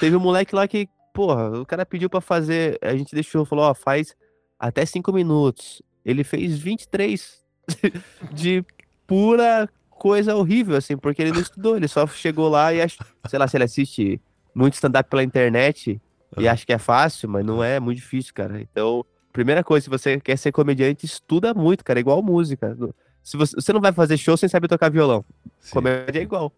[0.00, 3.64] Teve um moleque lá que, porra, o cara pediu para fazer, a gente deixou, falou,
[3.64, 4.16] ó, faz
[4.58, 5.82] até cinco minutos.
[6.04, 7.44] Ele fez 23
[8.32, 8.64] de
[9.06, 12.78] pura coisa horrível, assim, porque ele não estudou, ele só chegou lá e,
[13.28, 14.20] sei lá, se ele assiste
[14.58, 16.00] muito stand-up pela internet
[16.36, 18.60] e acha que é fácil, mas não é, é muito difícil, cara.
[18.60, 22.76] Então, primeira coisa, se você quer ser comediante, estuda muito, cara, é igual música.
[23.22, 25.24] Se você, você não vai fazer show sem saber tocar violão.
[25.60, 25.72] Sim.
[25.72, 26.52] Comédia é igual.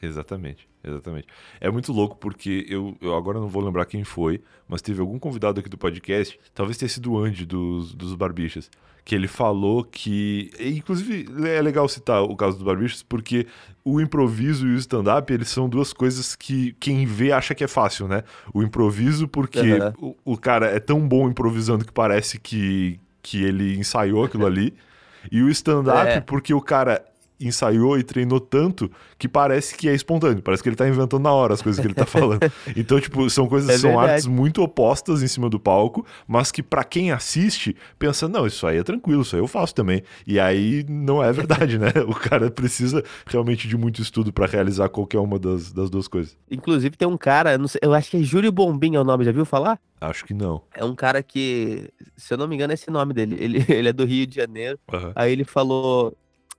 [0.00, 1.26] Exatamente, exatamente.
[1.60, 5.18] É muito louco porque eu, eu agora não vou lembrar quem foi, mas teve algum
[5.18, 8.70] convidado aqui do podcast, talvez tenha sido o Andy dos, dos Barbichas,
[9.04, 10.50] que ele falou que.
[10.60, 13.46] Inclusive, é legal citar o caso dos Barbichas, porque
[13.82, 17.68] o improviso e o stand-up, eles são duas coisas que quem vê acha que é
[17.68, 18.22] fácil, né?
[18.52, 20.14] O improviso, porque uhum.
[20.24, 24.74] o, o cara é tão bom improvisando que parece que, que ele ensaiou aquilo ali.
[25.32, 26.20] E o stand-up, é.
[26.20, 27.02] porque o cara
[27.40, 31.32] ensaiou e treinou tanto que parece que é espontâneo, parece que ele tá inventando na
[31.32, 32.40] hora as coisas que ele tá falando.
[32.76, 36.62] então, tipo, são coisas, é são artes muito opostas em cima do palco, mas que
[36.62, 40.02] para quem assiste pensa, não, isso aí é tranquilo, isso aí eu faço também.
[40.26, 41.88] E aí não é verdade, né?
[42.08, 46.36] O cara precisa realmente de muito estudo para realizar qualquer uma das, das duas coisas.
[46.50, 49.32] Inclusive tem um cara, sei, eu acho que é Júlio Bombim é o nome, já
[49.32, 49.78] viu falar?
[50.00, 50.62] Acho que não.
[50.74, 53.36] É um cara que, se eu não me engano, é esse nome dele.
[53.38, 54.78] Ele, ele é do Rio de Janeiro.
[54.92, 55.12] Uhum.
[55.14, 56.16] Aí ele falou: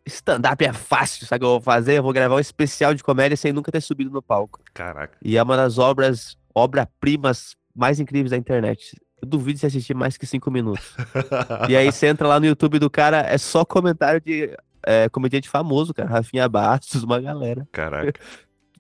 [0.10, 1.98] stand-up é fácil, sabe o que eu vou fazer?
[1.98, 4.60] Eu vou gravar um especial de comédia sem nunca ter subido no palco.
[4.74, 5.18] Caraca.
[5.24, 8.96] E é uma das obras, obra-primas mais incríveis da internet.
[9.22, 10.96] Eu duvido se assistir mais que cinco minutos.
[11.70, 15.50] e aí você entra lá no YouTube do cara, é só comentário de é, comediante
[15.50, 16.10] famoso, cara.
[16.10, 17.68] Rafinha Bastos, uma galera.
[17.72, 18.20] Caraca.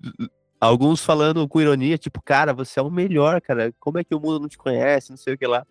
[0.61, 3.73] Alguns falando com ironia, tipo, cara, você é o melhor, cara.
[3.79, 5.09] Como é que o mundo não te conhece?
[5.09, 5.65] Não sei o que lá.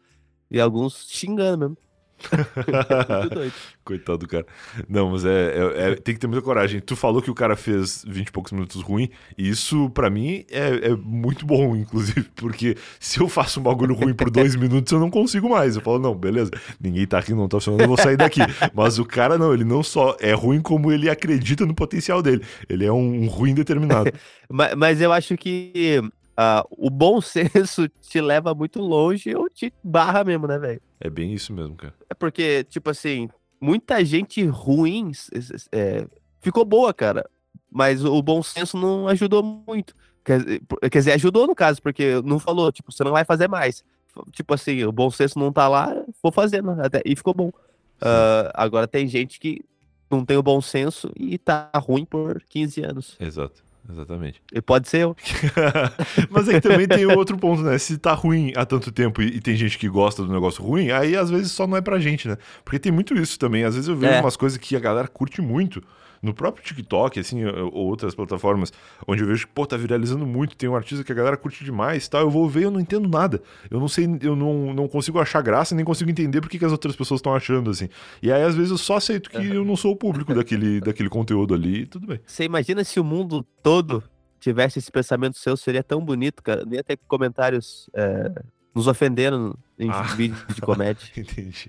[0.51, 1.77] E alguns xingando mesmo.
[3.85, 4.46] Coitado do cara.
[4.88, 6.81] Não, mas é, é, é, Tem que ter muita coragem.
[6.81, 10.44] Tu falou que o cara fez 20 e poucos minutos ruim, e isso, para mim,
[10.50, 14.92] é, é, muito bom, inclusive, porque se eu faço um bagulho ruim por dois minutos,
[14.92, 15.76] eu não consigo mais.
[15.76, 16.50] Eu falo, não, beleza,
[16.81, 18.40] ninguém tá aqui, não tá funcionando, eu vou sair daqui.
[18.74, 22.42] Mas o cara, não, ele não só é ruim, como ele acredita no potencial dele.
[22.68, 24.12] Ele é um, um ruim determinado.
[24.50, 26.02] mas, mas eu acho que
[26.38, 30.81] uh, o bom senso te leva muito longe ou te barra mesmo, né, velho?
[31.01, 31.94] É bem isso mesmo, cara.
[32.09, 33.29] É porque, tipo assim,
[33.61, 35.11] muita gente ruim
[35.72, 36.07] é,
[36.40, 37.29] ficou boa, cara.
[37.70, 39.94] Mas o bom senso não ajudou muito.
[40.24, 40.42] Quer,
[40.90, 43.85] quer dizer, ajudou no caso, porque não falou, tipo, você não vai fazer mais.
[44.33, 46.70] Tipo assim, o bom senso não tá lá, vou fazendo.
[46.81, 47.48] Até, e ficou bom.
[47.48, 49.61] Uh, agora tem gente que
[50.11, 53.16] não tem o bom senso e tá ruim por 15 anos.
[53.20, 53.62] Exato.
[53.90, 54.42] Exatamente.
[54.53, 55.16] E pode ser eu.
[56.31, 57.79] Mas aí também tem outro ponto, né?
[57.79, 60.90] Se tá ruim há tanto tempo e, e, tem gente que gosta do negócio ruim,
[60.90, 62.37] aí às vezes só não é pra gente, né?
[62.64, 63.64] Porque tem muito isso também.
[63.64, 64.20] Às vezes eu vejo é.
[64.20, 65.83] umas coisas que a galera curte muito
[66.22, 68.72] no próprio TikTok, assim, ou outras plataformas,
[69.07, 71.64] onde eu vejo que, pô, tá viralizando muito, tem um artista que a galera curte
[71.64, 73.42] demais tal, eu vou ver e eu não entendo nada.
[73.70, 76.64] Eu não sei, eu não, não consigo achar graça, nem consigo entender por que, que
[76.64, 77.88] as outras pessoas estão achando, assim.
[78.22, 81.09] E aí, às vezes, eu só aceito que eu não sou o público daquele, daquele
[81.09, 82.20] conteúdo ali e tudo bem.
[82.26, 84.02] Você imagina se o mundo todo
[84.40, 86.64] tivesse esse pensamento seu, seria tão bonito, cara.
[86.64, 88.33] Nem ter comentários é,
[88.79, 90.03] nos ofendendo em ah.
[90.03, 91.05] vídeo de comédia.
[91.17, 91.69] Entendi.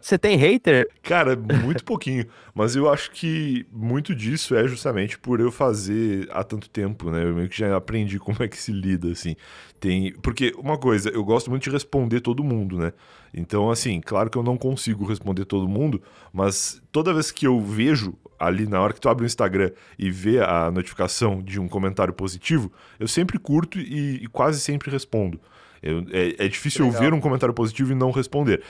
[0.00, 0.88] Você tem hater?
[1.02, 2.24] Cara, muito pouquinho.
[2.54, 7.24] Mas eu acho que muito disso é justamente por eu fazer há tanto tempo, né?
[7.24, 9.34] Eu meio que já aprendi como é que se lida, assim.
[9.80, 10.12] Tem...
[10.22, 12.92] Porque, uma coisa, eu gosto muito de responder todo mundo, né?
[13.34, 16.00] Então, assim, claro que eu não consigo responder todo mundo,
[16.32, 20.10] mas toda vez que eu vejo ali na hora que tu abre o Instagram e
[20.10, 25.40] vê a notificação de um comentário positivo, eu sempre curto e, e quase sempre respondo.
[25.82, 28.62] Eu, é, é, difícil eu ver um comentário positivo e não responder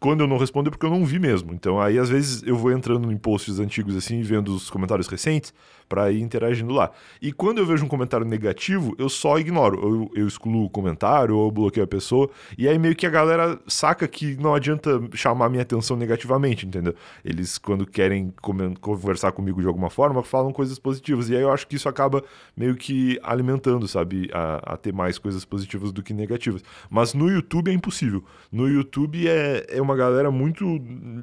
[0.00, 1.54] quando eu não respondo é porque eu não vi mesmo.
[1.54, 5.52] Então aí às vezes eu vou entrando em posts antigos assim, vendo os comentários recentes
[5.88, 6.90] para ir interagindo lá.
[7.20, 9.80] E quando eu vejo um comentário negativo, eu só ignoro.
[9.82, 12.28] Eu, eu excluo o comentário ou bloqueio a pessoa.
[12.56, 16.94] E aí meio que a galera saca que não adianta chamar minha atenção negativamente, entendeu?
[17.24, 18.32] Eles, quando querem
[18.80, 21.28] conversar comigo de alguma forma, falam coisas positivas.
[21.28, 22.22] E aí eu acho que isso acaba
[22.56, 24.30] meio que alimentando, sabe?
[24.32, 26.62] A, a ter mais coisas positivas do que negativas.
[26.90, 28.24] Mas no YouTube é impossível.
[28.50, 30.78] No YouTube é, é uma galera muito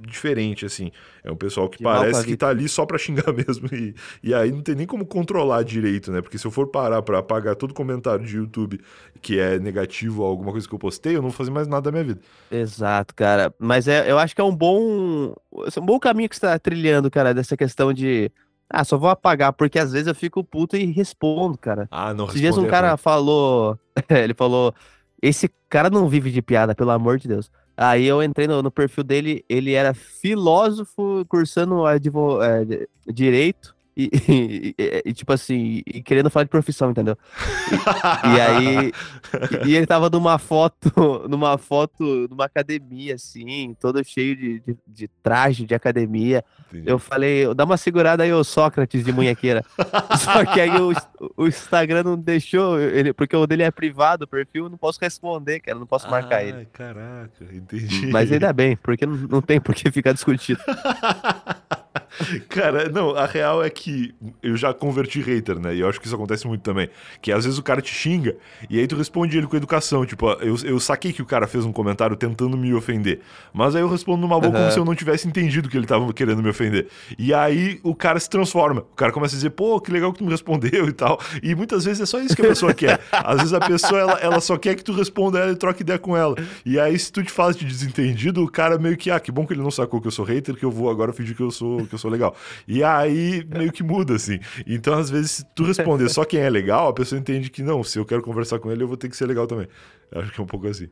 [0.08, 0.91] diferente, assim.
[1.24, 3.67] É um pessoal que, que parece que tá ali só pra xingar mesmo.
[3.71, 6.21] E, e aí não tem nem como controlar direito, né?
[6.21, 8.79] Porque se eu for parar pra apagar todo comentário de YouTube
[9.21, 11.83] que é negativo a alguma coisa que eu postei, eu não vou fazer mais nada
[11.83, 12.21] da minha vida.
[12.49, 13.53] Exato, cara.
[13.59, 16.57] Mas é, eu acho que é um bom, é um bom caminho que você tá
[16.57, 18.31] trilhando, cara, dessa questão de.
[18.69, 21.87] Ah, só vou apagar, porque às vezes eu fico puto e respondo, cara.
[21.91, 23.77] Ah, não Esses dias um cara falou.
[24.09, 24.73] ele falou.
[25.21, 27.51] Esse cara não vive de piada, pelo amor de Deus.
[27.75, 33.75] Aí eu entrei no, no perfil dele, ele era filósofo, cursando advo, é, direito.
[34.01, 37.17] E, e, e, tipo assim, e querendo falar de profissão, entendeu?
[38.23, 38.91] E, aí,
[39.67, 40.89] e, ele tava numa foto,
[41.30, 46.43] numa foto, numa academia, assim, todo cheio de, de, de traje de academia.
[46.69, 46.89] Entendi.
[46.89, 49.63] Eu falei, dá uma segurada aí, ô Sócrates de munhequeira.
[50.17, 50.93] Só que aí o,
[51.36, 54.99] o Instagram não deixou, ele, porque o dele é privado, o perfil, eu não posso
[55.01, 56.65] responder, cara, não posso marcar ah, ele.
[56.71, 58.08] Caraca, entendi.
[58.08, 60.62] Mas ainda bem, porque não, não tem por que ficar discutido.
[62.50, 65.76] Cara, não, a real é que eu já converti hater, né?
[65.76, 66.89] E eu acho que isso acontece muito também.
[67.21, 68.36] Que às vezes o cara te xinga
[68.69, 70.06] e aí tu responde ele com educação.
[70.06, 73.21] Tipo, eu, eu saquei que o cara fez um comentário tentando me ofender.
[73.54, 74.60] Mas aí eu respondo numa boa uhum.
[74.60, 76.88] como se eu não tivesse entendido que ele tava querendo me ofender.
[77.17, 78.82] E aí o cara se transforma.
[78.82, 81.19] O cara começa a dizer, pô, que legal que tu me respondeu e tal.
[81.41, 83.00] E muitas vezes é só isso que a pessoa quer.
[83.12, 86.00] Às vezes a pessoa, ela, ela só quer que tu responda ela e troque ideia
[86.00, 86.36] com ela.
[86.65, 89.45] E aí, se tu te faz de desentendido, o cara meio que, ah, que bom
[89.45, 91.52] que ele não sacou que eu sou hater, que eu vou agora fingir que eu
[91.52, 92.35] sou, que eu sou legal.
[92.67, 94.39] E aí meio que muda, assim.
[94.65, 97.83] Então, às vezes, se tu responder só quem é legal, a pessoa entende que não,
[97.83, 99.67] se eu quero conversar com ele, eu vou ter que ser legal também.
[100.11, 100.89] Eu acho que é um pouco assim.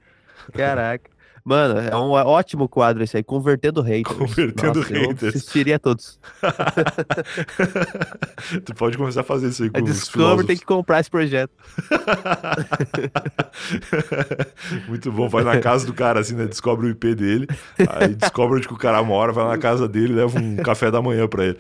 [0.53, 1.09] Caraca.
[1.49, 4.15] Mano, é um ótimo quadro esse aí, Convertendo Haters.
[4.15, 5.23] Convertendo Nossa, Haters.
[5.23, 6.19] Eu assistiria todos.
[8.63, 11.51] tu pode começar a fazer isso aí com a Discover tem que comprar esse projeto.
[14.87, 16.45] Muito bom, vai na casa do cara assim, né?
[16.45, 17.47] Descobre o IP dele,
[17.79, 21.01] aí descobre onde que o cara mora, vai na casa dele, leva um café da
[21.01, 21.57] manhã pra ele.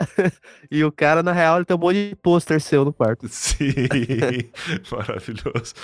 [0.70, 3.26] e o cara, na real, ele tem um monte de pôster seu no quarto.
[3.30, 3.74] Sim,
[4.90, 5.74] maravilhoso.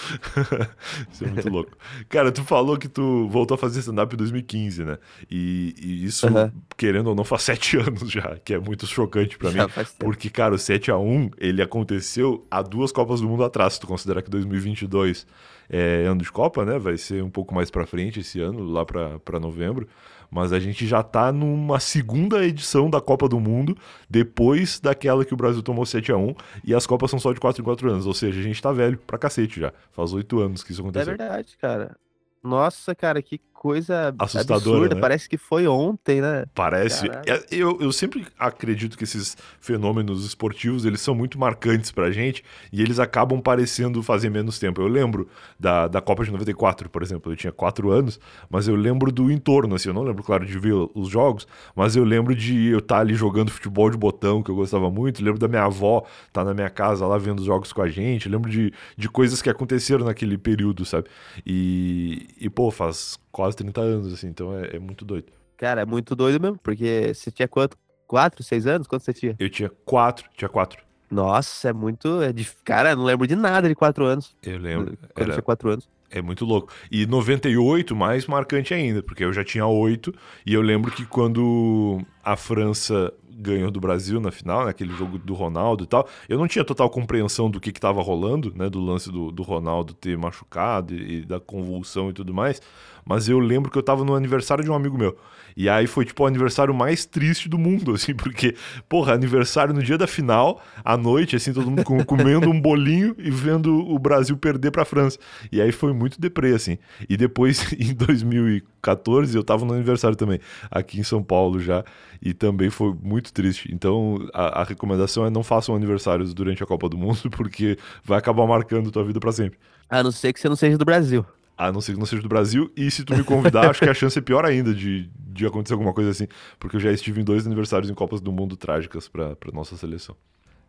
[1.12, 1.72] Isso é muito louco.
[2.09, 4.98] Cara, tu falou que tu voltou a fazer stand-up em 2015, né?
[5.31, 6.50] E, e isso, uhum.
[6.76, 9.59] querendo ou não, faz sete anos já, que é muito chocante para mim.
[9.98, 14.22] Porque, cara, o 7x1, ele aconteceu há duas Copas do Mundo atrás, se tu considerar
[14.22, 15.26] que 2022
[15.68, 16.79] é ano de Copa, né?
[16.79, 19.88] Vai ser um pouco mais pra frente esse ano, lá pra, pra novembro
[20.31, 23.77] mas a gente já tá numa segunda edição da Copa do Mundo,
[24.09, 26.35] depois daquela que o Brasil tomou 7 a 1
[26.65, 28.73] e as Copas são só de 4 em 4 anos, ou seja, a gente tá
[28.73, 29.73] velho pra cacete já.
[29.93, 31.15] Faz 8 anos que isso aconteceu.
[31.15, 31.97] É verdade, cara.
[32.43, 34.94] Nossa, cara, que coisa Assustadora, absurda.
[34.94, 35.00] Né?
[35.00, 36.44] Parece que foi ontem, né?
[36.55, 37.09] Parece.
[37.26, 42.44] É, eu, eu sempre acredito que esses fenômenos esportivos, eles são muito marcantes pra gente
[42.72, 44.81] e eles acabam parecendo fazer menos tempo.
[44.81, 47.33] Eu lembro da, da Copa de 94, por exemplo.
[47.33, 49.88] Eu tinha 4 anos, mas eu lembro do entorno, assim.
[49.88, 53.00] Eu não lembro, claro, de ver os jogos, mas eu lembro de eu estar tá
[53.00, 55.21] ali jogando futebol de botão, que eu gostava muito.
[55.21, 57.83] Eu lembro da minha avó estar tá na minha casa lá vendo os jogos com
[57.83, 58.27] a gente.
[58.27, 61.08] Eu lembro de, de coisas que aconteceram naquele período, sabe?
[61.44, 65.27] E, e pô, faz quase 30 anos, assim, então é, é muito doido.
[65.59, 67.77] Cara, é muito doido mesmo, porque você tinha quanto?
[68.07, 68.87] Quatro, seis anos?
[68.87, 69.37] Quanto você tinha?
[69.39, 70.83] Eu tinha quatro, tinha quatro.
[71.11, 72.23] Nossa, é muito.
[72.23, 72.49] É de...
[72.65, 74.35] Cara, não lembro de nada de quatro anos.
[74.43, 74.87] Eu lembro.
[74.87, 75.87] Quando eu Era, tinha quatro anos.
[76.11, 76.73] é muito louco.
[76.91, 80.15] E 98, mais marcante ainda, porque eu já tinha oito.
[80.47, 85.35] E eu lembro que quando a França ganhou do Brasil na final, naquele jogo do
[85.35, 88.71] Ronaldo e tal, eu não tinha total compreensão do que que tava rolando, né?
[88.71, 92.61] Do lance do, do Ronaldo ter machucado e, e da convulsão e tudo mais.
[93.05, 95.17] Mas eu lembro que eu tava no aniversário de um amigo meu.
[95.57, 98.54] E aí foi, tipo, o aniversário mais triste do mundo, assim, porque,
[98.88, 103.15] porra, aniversário no dia da final, à noite, assim, todo mundo com- comendo um bolinho
[103.19, 105.19] e vendo o Brasil perder pra França.
[105.50, 106.77] E aí foi muito deprê, assim.
[107.09, 110.40] E depois, em 2014, eu tava no aniversário também,
[110.71, 111.85] aqui em São Paulo já,
[112.21, 113.71] e também foi muito triste.
[113.73, 118.19] Então, a, a recomendação é não façam aniversários durante a Copa do Mundo, porque vai
[118.19, 119.59] acabar marcando tua vida pra sempre.
[119.88, 121.25] A não ser que você não seja do Brasil.
[121.57, 122.71] A não ser que não seja do Brasil.
[122.77, 125.73] E se tu me convidar, acho que a chance é pior ainda de, de acontecer
[125.75, 126.27] alguma coisa assim.
[126.59, 129.77] Porque eu já estive em dois aniversários em Copas do Mundo trágicas pra, pra nossa
[129.77, 130.15] seleção.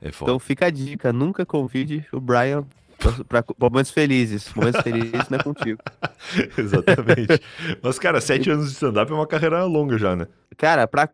[0.02, 0.32] É foda.
[0.32, 2.64] Então fica a dica, nunca convide o Brian
[2.98, 4.52] pra, pra momentos felizes.
[4.54, 5.80] Momentos felizes não é contigo.
[6.58, 7.42] Exatamente.
[7.82, 10.28] Mas, cara, sete anos de stand-up é uma carreira longa já, né?
[10.58, 11.10] Cara, pra.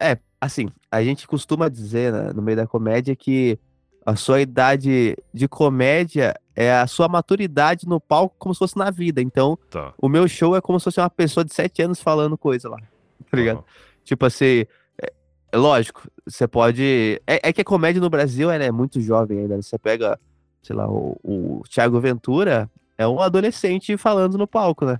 [0.00, 3.58] É, assim, a gente costuma dizer né, no meio da comédia que
[4.04, 8.90] a sua idade de comédia é a sua maturidade no palco como se fosse na
[8.90, 9.22] vida.
[9.22, 9.92] Então, Tá.
[9.96, 12.78] o meu show é como se fosse uma pessoa de sete anos falando coisa lá.
[13.30, 13.58] Tá ligado?
[13.58, 13.64] Aham.
[14.04, 14.64] Tipo assim,
[15.00, 15.12] é,
[15.52, 17.20] é lógico, você pode.
[17.26, 19.54] É, é que a comédia no Brasil é muito jovem ainda.
[19.54, 19.62] né?
[19.62, 20.18] Você pega,
[20.60, 24.98] sei lá, o, o Thiago Ventura é um adolescente falando no palco, né?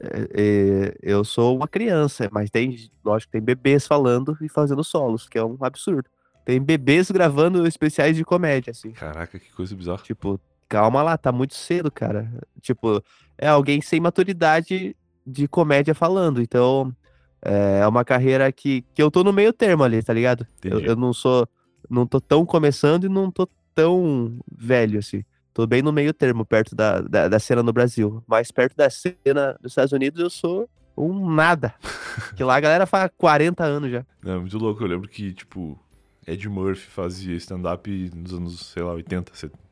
[0.00, 5.28] É, é, eu sou uma criança, mas tem, lógico, tem bebês falando e fazendo solos,
[5.28, 6.08] que é um absurdo.
[6.46, 8.92] Tem bebês gravando especiais de comédia, assim.
[8.92, 9.98] Caraca, que coisa bizarra.
[10.02, 10.40] Tipo,
[10.72, 12.32] calma lá, tá muito cedo, cara.
[12.62, 13.04] Tipo,
[13.36, 14.96] é alguém sem maturidade
[15.26, 16.40] de comédia falando.
[16.40, 16.96] Então,
[17.42, 20.46] é uma carreira que, que eu tô no meio termo ali, tá ligado?
[20.64, 21.46] Eu, eu não sou.
[21.90, 25.22] Não tô tão começando e não tô tão velho, assim.
[25.52, 28.24] Tô bem no meio termo, perto da, da, da cena no Brasil.
[28.26, 31.74] Mais perto da cena dos Estados Unidos, eu sou um nada.
[32.34, 34.06] que lá a galera faz 40 anos já.
[34.24, 34.82] Não, é muito louco.
[34.82, 35.78] Eu lembro que, tipo,
[36.26, 39.71] Ed Murphy fazia stand-up nos anos, sei lá, 80, 70,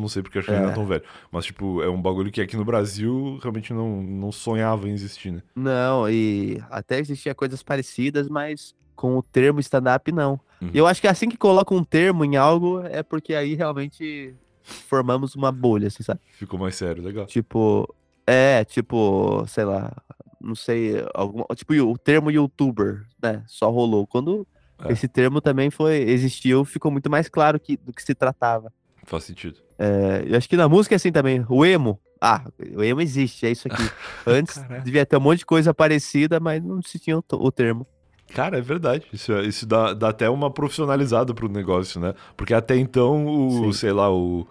[0.00, 0.74] não sei porque acho que ele não é É.
[0.74, 1.02] tão velho.
[1.30, 5.30] Mas, tipo, é um bagulho que aqui no Brasil realmente não, não sonhava em existir,
[5.32, 5.42] né?
[5.54, 10.38] Não, e até existia coisas parecidas, mas com o termo stand-up não.
[10.60, 10.70] Uhum.
[10.72, 14.34] E eu acho que assim que coloca um termo em algo, é porque aí realmente
[14.62, 16.20] formamos uma bolha, assim, sabe?
[16.32, 17.26] Ficou mais sério, legal.
[17.26, 17.92] Tipo,
[18.26, 19.92] é, tipo, sei lá,
[20.40, 23.42] não sei, alguma, tipo, o termo youtuber, né?
[23.46, 24.06] Só rolou.
[24.06, 24.46] Quando
[24.84, 24.92] É.
[24.92, 28.72] esse termo também foi, existiu, ficou muito mais claro que, do que se tratava.
[29.04, 29.56] Faz sentido.
[29.78, 31.44] É, eu acho que na música é assim também.
[31.48, 31.98] O emo.
[32.20, 32.44] Ah,
[32.76, 33.82] o emo existe, é isso aqui.
[34.24, 34.80] Antes Caraca.
[34.82, 37.84] devia ter um monte de coisa parecida, mas não se tinha o, termo.
[38.32, 39.06] Cara, é verdade.
[39.12, 42.14] Isso, é- isso dá, dá até uma profissionalizada pro negócio, né?
[42.36, 43.72] Porque até então, o, Sim.
[43.72, 44.46] sei lá, o.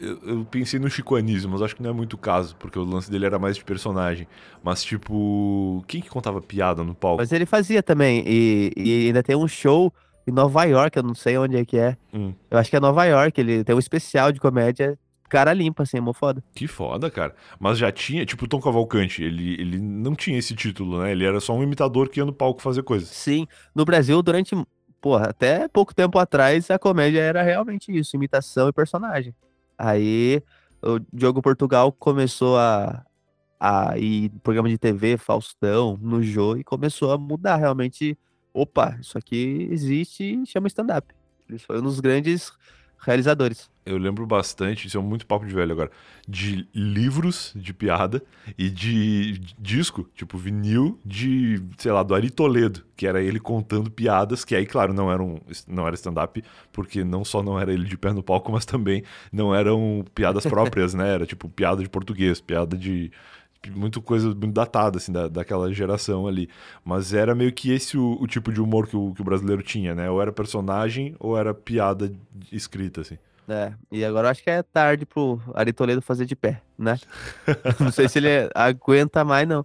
[0.00, 2.78] Eu, eu pensei no Chico Anísio, mas acho que não é muito o caso, porque
[2.78, 4.26] o lance dele era mais de personagem.
[4.62, 7.18] Mas, tipo, quem que contava piada no palco?
[7.20, 8.24] Mas ele fazia também.
[8.26, 9.92] E, e ainda tem um show
[10.26, 11.96] em Nova York, eu não sei onde é que é.
[12.12, 12.34] Hum.
[12.50, 14.98] Eu acho que é Nova York, ele tem um especial de comédia,
[15.34, 16.44] cara limpa, assim, é mó foda.
[16.54, 17.34] Que foda, cara.
[17.58, 21.10] Mas já tinha, tipo, o Tom Cavalcante, ele, ele não tinha esse título, né?
[21.10, 23.08] Ele era só um imitador que ia no palco fazer coisas.
[23.08, 24.54] Sim, no Brasil, durante,
[25.00, 29.34] porra, até pouco tempo atrás, a comédia era realmente isso, imitação e personagem.
[29.76, 30.40] Aí
[30.80, 33.04] o Diogo Portugal começou a,
[33.58, 38.16] a ir programa de TV, Faustão, no Jô, e começou a mudar realmente.
[38.54, 41.12] Opa, isso aqui existe e chama stand-up.
[41.50, 42.52] Ele foi um dos grandes
[43.04, 43.68] realizadores.
[43.84, 45.90] Eu lembro bastante, isso é muito papo de velho agora,
[46.26, 48.22] de livros de piada
[48.56, 53.90] e de disco, tipo vinil de, sei lá, do Ari Toledo, que era ele contando
[53.90, 55.38] piadas, que aí, claro, não, eram,
[55.68, 56.42] não era stand-up,
[56.72, 60.46] porque não só não era ele de pé no palco, mas também não eram piadas
[60.46, 61.12] próprias, né?
[61.12, 63.12] Era tipo piada de português, piada de.
[63.70, 66.48] Muito coisa muito datada, assim, da, daquela geração ali.
[66.84, 69.62] Mas era meio que esse o, o tipo de humor que o, que o brasileiro
[69.62, 70.10] tinha, né?
[70.10, 72.12] Ou era personagem ou era piada
[72.50, 73.18] escrita, assim.
[73.46, 76.98] É, e agora eu acho que é tarde pro Ari Toledo fazer de pé, né?
[77.78, 79.62] não sei se ele aguenta mais, não.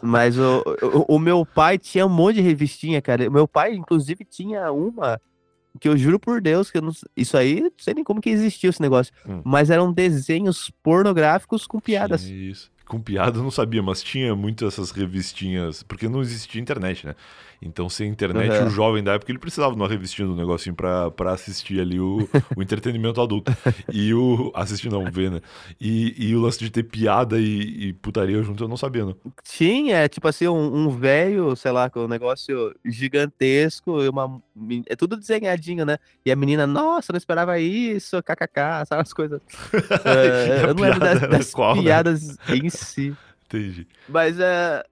[0.00, 3.28] Mas o, o, o meu pai tinha um monte de revistinha, cara.
[3.28, 5.20] O meu pai, inclusive, tinha uma
[5.78, 8.30] que eu juro por Deus que eu não, isso aí, não sei nem como que
[8.30, 9.12] existiu esse negócio.
[9.28, 9.42] Hum.
[9.44, 12.22] Mas eram desenhos pornográficos com piadas.
[12.24, 12.72] Isso.
[12.90, 17.14] Com piada eu não sabia, mas tinha muito essas revistinhas, porque não existia internet, né?
[17.62, 18.66] Então, sem internet, uhum.
[18.68, 22.00] o jovem da época ele precisava de uma revistinha do negocinho pra, pra assistir ali
[22.00, 23.52] o, o entretenimento adulto.
[23.92, 24.52] E o.
[24.54, 25.40] Assistir não, ver, né?
[25.80, 29.16] E, e o lance de ter piada e, e putaria junto, eu não sabia, não.
[29.42, 34.40] Tinha, é tipo assim, um, um velho, sei lá, com um negócio gigantesco, e uma.
[34.86, 35.98] É tudo desenhadinho, né?
[36.24, 39.40] E a menina, nossa, não esperava isso, kkk, sabe as coisas.
[40.04, 41.82] é, eu não lembro das, das qual, né?
[41.82, 42.56] piadas né?
[42.56, 43.14] em si.
[43.46, 43.86] Entendi.
[44.08, 44.84] Mas é, é,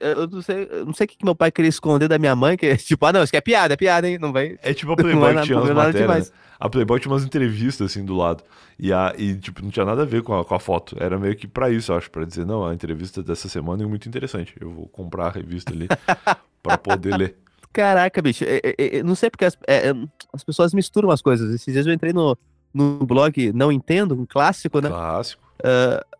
[0.00, 2.56] eu não sei, eu não sei o que, meu pai queria esconder da minha mãe,
[2.56, 4.18] que é tipo, ah, não, isso aqui é piada, é piada, hein?
[4.18, 4.58] Não vai.
[4.62, 6.30] É tipo a Playboy que tinha umas matérias.
[6.30, 6.36] Né?
[6.60, 8.44] A Playboy tinha umas entrevistas assim do lado.
[8.78, 10.96] E, a, e tipo, não tinha nada a ver com a, com a foto.
[10.98, 14.08] Era meio que pra isso, acho, pra dizer, não, a entrevista dessa semana é muito
[14.08, 14.54] interessante.
[14.60, 15.88] Eu vou comprar a revista ali
[16.62, 17.36] pra poder ler.
[17.72, 19.94] Caraca, bicho, é, é, é, não sei porque as, é, é,
[20.32, 21.52] as pessoas misturam as coisas.
[21.54, 22.36] Esses dias eu entrei no,
[22.72, 24.88] no blog Não Entendo, um clássico, né?
[24.88, 25.42] Clássico.
[25.60, 26.11] Uh, eu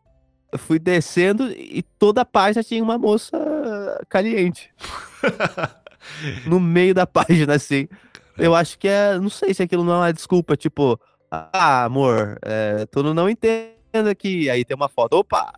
[0.59, 3.37] fui descendo e toda a página tinha uma moça
[4.09, 4.71] caliente.
[6.47, 7.89] no meio da página, assim.
[8.37, 9.19] Eu acho que é.
[9.19, 10.99] Não sei se aquilo não é uma desculpa, tipo,
[11.31, 13.73] ah, amor, é, tu não entende
[14.11, 14.49] aqui.
[14.51, 15.15] Aí tem uma foto.
[15.15, 15.53] Opa!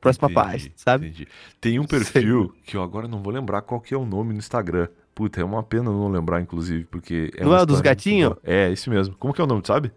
[0.00, 1.06] Próxima entendi, página, sabe?
[1.06, 1.28] Entendi.
[1.60, 2.62] Tem um perfil sei.
[2.66, 4.88] que eu agora não vou lembrar qual que é o nome no Instagram.
[5.14, 7.30] Puta, é uma pena não lembrar, inclusive, porque.
[7.36, 8.34] É não é o dos gatinhos?
[8.42, 9.14] É, esse mesmo.
[9.16, 9.92] Como que é o nome, sabe?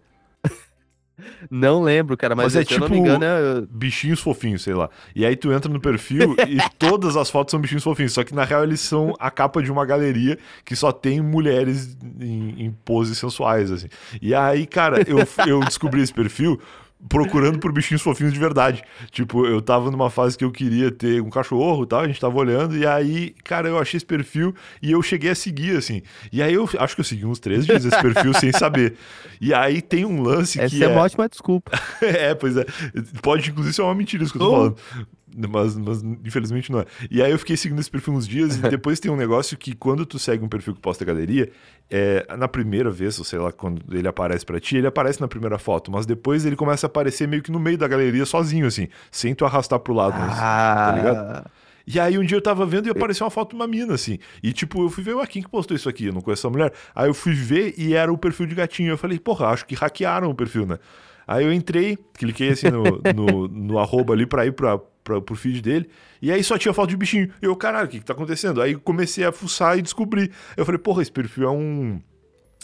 [1.50, 3.62] Não lembro, cara, mas, mas é, tipo não me engano é...
[3.70, 4.90] bichinhos fofinhos, sei lá.
[5.16, 8.36] E aí tu entra no perfil e todas as fotos são bichinhos fofinhos, só que
[8.36, 12.72] na real eles são a capa de uma galeria que só tem mulheres em, em
[12.86, 13.88] poses sensuais, assim.
[14.22, 16.60] E aí, cara, eu, eu descobri esse perfil
[17.08, 18.84] procurando por bichinhos fofinhos de verdade.
[19.12, 22.20] Tipo, eu tava numa fase que eu queria ter um cachorro e tal, a gente
[22.20, 26.02] tava olhando, e aí, cara, eu achei esse perfil e eu cheguei a seguir, assim.
[26.32, 28.96] E aí eu acho que eu segui uns três dias esse perfil sem saber.
[29.40, 30.84] E aí tem um lance Essa que.
[30.84, 31.72] Essa é uma ótima desculpa.
[32.02, 32.66] é, pois é.
[33.22, 34.56] Pode, inclusive, ser uma mentira isso que eu tô oh.
[34.56, 34.78] falando
[35.50, 36.86] mas, mas infelizmente não é.
[37.12, 39.76] E aí eu fiquei seguindo esse perfil uns dias e depois tem um negócio que
[39.76, 41.52] quando tu segue um perfil que posta galeria,
[41.90, 45.28] é, na primeira vez, ou sei lá, quando ele aparece para ti, ele aparece na
[45.28, 48.66] primeira foto, mas depois ele começa a aparecer meio que no meio da galeria sozinho,
[48.66, 51.18] assim, sem tu arrastar pro lado, mas, tá ligado?
[51.18, 51.46] Ah.
[51.90, 54.20] E aí um dia eu tava vendo e apareceu uma foto de uma mina, assim.
[54.44, 56.08] E tipo, eu fui ver, ué, quem que postou isso aqui?
[56.08, 56.74] Eu não conheço essa mulher.
[56.94, 58.90] Aí eu fui ver e era o perfil de gatinho.
[58.90, 60.80] Eu falei, porra, acho que hackearam o perfil, né?
[61.26, 65.36] Aí eu entrei, cliquei assim no, no, no arroba ali pra ir pra, pra, pro
[65.36, 65.90] feed dele.
[66.22, 67.30] E aí só tinha foto de bichinho.
[67.42, 68.62] Eu, caralho, o que, que tá acontecendo?
[68.62, 70.30] Aí comecei a fuçar e descobri.
[70.58, 72.02] Eu falei, porra, esse perfil é um.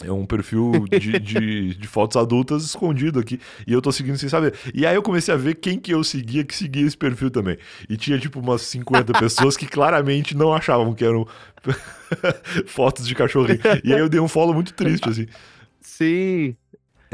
[0.02, 3.40] É um perfil de, de, de, fotos adultas escondido aqui.
[3.64, 4.52] E eu tô seguindo sem saber.
[4.74, 7.56] E aí eu comecei a ver quem que eu seguia que seguia esse perfil também.
[7.88, 11.26] E tinha tipo umas 50 pessoas que claramente não achavam que eram
[12.66, 13.60] fotos de cachorrinho.
[13.84, 15.26] E aí eu dei um follow muito triste, assim.
[15.80, 16.56] Sim.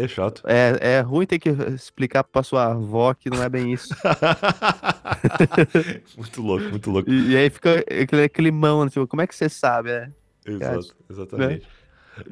[0.05, 0.43] É chato.
[0.47, 3.95] É, é ruim ter que explicar pra sua avó que não é bem isso.
[6.17, 7.11] muito louco, muito louco.
[7.11, 10.13] E, e, aí fica aquele climão, tipo, como é que você sabe, né?
[10.47, 11.63] Exato, exatamente.
[11.63, 11.69] Né?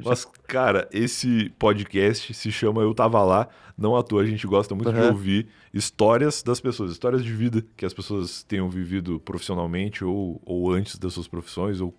[0.04, 3.48] Mas, cara, esse podcast se chama Eu Tava Lá.
[3.76, 4.94] Não à toa, a gente gosta muito uhum.
[4.94, 10.42] de ouvir histórias das pessoas, histórias de vida que as pessoas tenham vivido profissionalmente ou,
[10.44, 11.94] ou antes das suas profissões, ou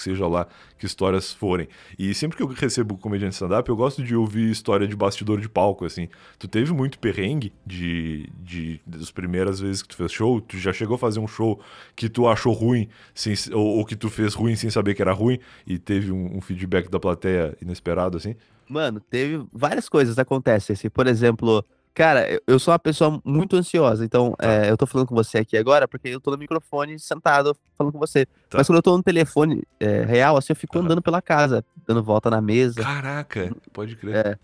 [0.00, 0.46] seja lá
[0.78, 1.68] que histórias forem.
[1.98, 5.48] E sempre que eu recebo comediante stand-up, eu gosto de ouvir história de bastidor de
[5.48, 6.08] palco, assim.
[6.38, 10.40] Tu teve muito perrengue de, de, das primeiras vezes que tu fez show?
[10.40, 11.60] Tu já chegou a fazer um show
[11.94, 15.12] que tu achou ruim, sem, ou, ou que tu fez ruim sem saber que era
[15.12, 18.34] ruim, e teve um, um feedback da plateia inesperado, assim?
[18.68, 20.88] Mano, teve várias coisas acontecem, assim.
[20.88, 21.64] Por exemplo
[21.94, 24.50] Cara, eu sou uma pessoa muito ansiosa, então tá.
[24.50, 27.92] é, eu tô falando com você aqui agora porque eu tô no microfone sentado falando
[27.92, 28.24] com você.
[28.48, 28.58] Tá.
[28.58, 32.02] Mas quando eu tô no telefone é, real, assim, eu fico andando pela casa, dando
[32.02, 32.82] volta na mesa.
[32.82, 34.14] Caraca, pode crer.
[34.16, 34.38] É,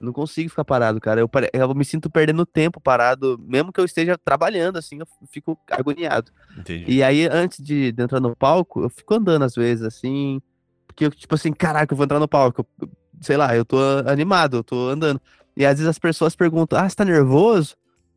[0.00, 1.20] não consigo ficar parado, cara.
[1.20, 5.58] Eu, eu me sinto perdendo tempo parado, mesmo que eu esteja trabalhando, assim, eu fico
[5.70, 6.32] agoniado.
[6.56, 6.84] Entendi.
[6.90, 10.40] E aí, antes de, de entrar no palco, eu fico andando às vezes, assim,
[10.86, 12.66] porque eu, tipo assim, caraca, eu vou entrar no palco.
[12.80, 12.88] Eu,
[13.20, 15.20] sei lá, eu tô animado, eu tô andando.
[15.56, 17.76] E às vezes as pessoas perguntam: Ah, você tá nervoso?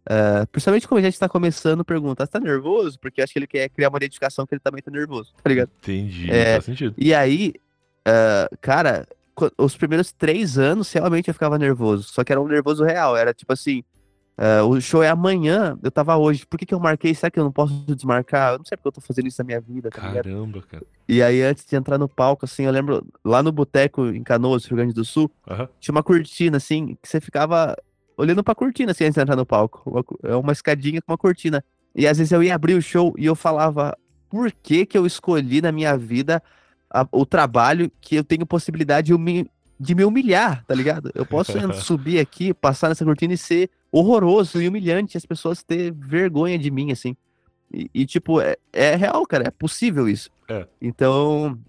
[0.10, 3.00] Uh, principalmente quando a gente tá começando, pergunta: ah, Você tá nervoso?
[3.00, 5.70] Porque acho que ele quer criar uma identificação que ele também tá nervoso, tá ligado?
[5.82, 6.96] Entendi, é, faz sentido.
[6.98, 7.54] E aí,
[8.08, 9.08] uh, cara,
[9.58, 12.04] os primeiros três anos realmente eu ficava nervoso.
[12.04, 13.16] Só que era um nervoso real.
[13.16, 13.84] Era tipo assim:
[14.38, 16.46] Uh, o show é amanhã, eu tava hoje.
[16.46, 17.14] Por que, que eu marquei?
[17.16, 18.54] Será que eu não posso desmarcar?
[18.54, 19.90] Eu não sei porque eu tô fazendo isso na minha vida.
[19.90, 20.84] Tá Caramba, cara.
[21.10, 24.66] E aí, antes de entrar no palco, assim, eu lembro lá no boteco em Canoas,
[24.66, 25.68] Rio Grande do Sul, uhum.
[25.80, 27.76] tinha uma cortina, assim, que você ficava
[28.16, 29.82] olhando pra cortina, assim, antes de entrar no palco.
[30.22, 31.64] É uma, uma escadinha com uma cortina.
[31.96, 33.98] E às vezes eu ia abrir o show e eu falava,
[34.30, 36.44] por que que eu escolhi na minha vida
[36.94, 41.12] a, o trabalho que eu tenho possibilidade de me, de me humilhar, tá ligado?
[41.16, 45.92] Eu posso subir aqui, passar nessa cortina e ser horroroso e humilhante as pessoas ter
[45.92, 47.16] vergonha de mim, assim.
[47.72, 50.30] E, e tipo, é, é, real, cara, é possível isso.
[50.50, 50.68] É.
[50.82, 51.60] Então,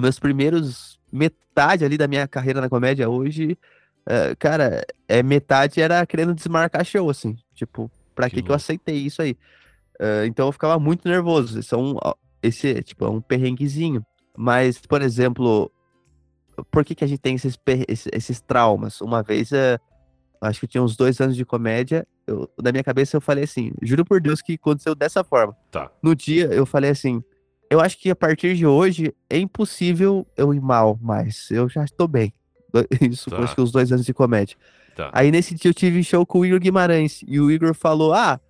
[0.00, 3.58] meus primeiros metade ali da minha carreira na comédia hoje,
[4.06, 7.36] uh, cara, é metade era querendo desmarcar show, assim.
[7.54, 9.32] Tipo, pra que, que, que eu aceitei isso aí?
[10.00, 11.58] Uh, então eu ficava muito nervoso.
[11.58, 11.96] Esse é um,
[12.42, 14.04] esse, tipo, é um perrenguezinho.
[14.36, 15.70] Mas, por exemplo,
[16.70, 19.00] por que, que a gente tem esses, esses, esses traumas?
[19.00, 19.80] Uma vez, uh,
[20.40, 23.72] acho que tinha uns dois anos de comédia, eu, na minha cabeça eu falei assim,
[23.82, 25.56] juro por Deus que aconteceu dessa forma.
[25.70, 25.90] Tá.
[26.02, 27.22] No dia eu falei assim,
[27.70, 31.50] eu acho que a partir de hoje é impossível eu ir mal mais.
[31.50, 32.32] Eu já estou bem.
[33.00, 33.38] Isso tá.
[33.38, 34.56] acho que os dois anos de comédia.
[34.96, 35.10] Tá.
[35.12, 37.22] Aí nesse dia eu tive show com o Igor Guimarães.
[37.26, 38.40] E o Igor falou: Ah,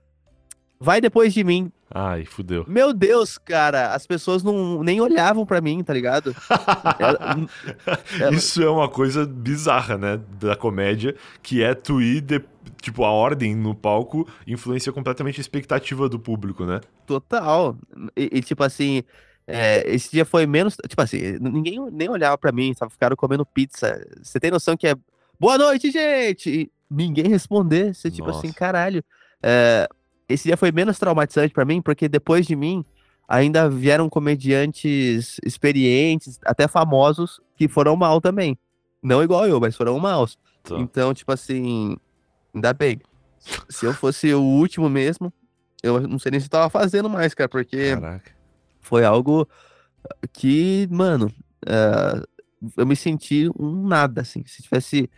[0.78, 1.72] vai depois de mim.
[1.90, 2.64] Ai, fudeu.
[2.68, 6.34] Meu Deus, cara, as pessoas não nem olhavam para mim, tá ligado?
[6.98, 7.48] ela,
[8.20, 8.34] ela...
[8.34, 12.44] Isso é uma coisa bizarra, né, da comédia, que é tu ir, de,
[12.82, 16.80] tipo, a ordem no palco influencia completamente a expectativa do público, né?
[17.06, 17.76] Total.
[18.14, 19.02] E, e tipo assim,
[19.46, 22.92] é, esse dia foi menos, tipo assim, ninguém nem olhava para mim, sabe?
[22.92, 24.06] Ficaram comendo pizza.
[24.22, 24.94] Você tem noção que é
[25.40, 26.50] boa noite, gente!
[26.50, 29.02] E ninguém responder, você tipo assim, caralho.
[29.42, 29.88] É,
[30.28, 32.84] esse dia foi menos traumatizante para mim, porque depois de mim
[33.28, 38.58] ainda vieram comediantes experientes, até famosos, que foram mal também.
[39.02, 40.38] Não igual eu, mas foram maus.
[40.62, 40.78] Tá.
[40.78, 41.96] Então, tipo assim,
[42.54, 43.00] ainda bem.
[43.68, 45.32] Se eu fosse o último mesmo,
[45.82, 48.32] eu não sei nem se eu tava fazendo mais, cara, porque Caraca.
[48.80, 49.48] foi algo
[50.32, 51.32] que, mano,
[51.64, 52.26] uh,
[52.76, 54.42] eu me senti um nada, assim.
[54.46, 55.08] Se tivesse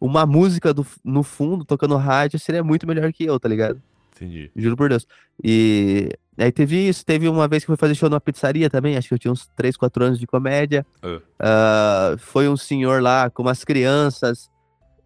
[0.00, 3.82] uma música do, no fundo, tocando rádio, seria muito melhor que eu, tá ligado?
[4.14, 4.50] Entendi.
[4.54, 5.06] Juro por Deus.
[5.42, 8.96] E aí teve isso, teve uma vez que eu fui fazer show numa pizzaria também,
[8.96, 10.86] acho que eu tinha uns 3, 4 anos de comédia.
[11.02, 11.16] Uh.
[11.16, 14.50] Uh, foi um senhor lá com umas crianças,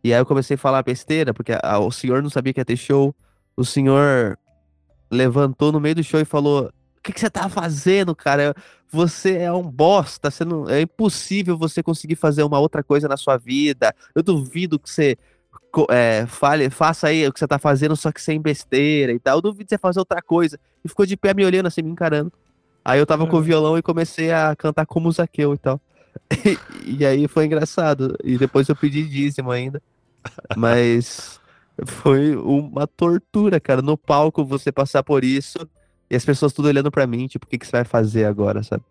[0.02, 2.64] e aí eu comecei a falar besteira, porque a, o senhor não sabia que ia
[2.64, 3.14] ter show.
[3.56, 4.38] O senhor
[5.10, 6.66] levantou no meio do show e falou:
[6.98, 8.54] O que, que você tá fazendo, cara?
[8.90, 13.16] Você é um bosta, você não, é impossível você conseguir fazer uma outra coisa na
[13.16, 13.94] sua vida.
[14.14, 15.16] Eu duvido que você
[15.90, 19.38] é, fale, faça aí o que você tá fazendo, só que sem besteira e tal.
[19.38, 20.58] Eu duvido você fazer outra coisa.
[20.84, 22.32] E ficou de pé me olhando assim, me encarando.
[22.84, 25.80] Aí eu tava com o violão e comecei a cantar como o Zaqueu e tal.
[26.84, 28.16] E, e aí foi engraçado.
[28.24, 29.80] E depois eu pedi dízimo ainda.
[30.56, 31.38] Mas
[31.86, 33.82] foi uma tortura, cara.
[33.82, 35.58] No palco você passar por isso
[36.10, 38.62] e as pessoas tudo olhando para mim, tipo, o que, que você vai fazer agora,
[38.62, 38.82] sabe?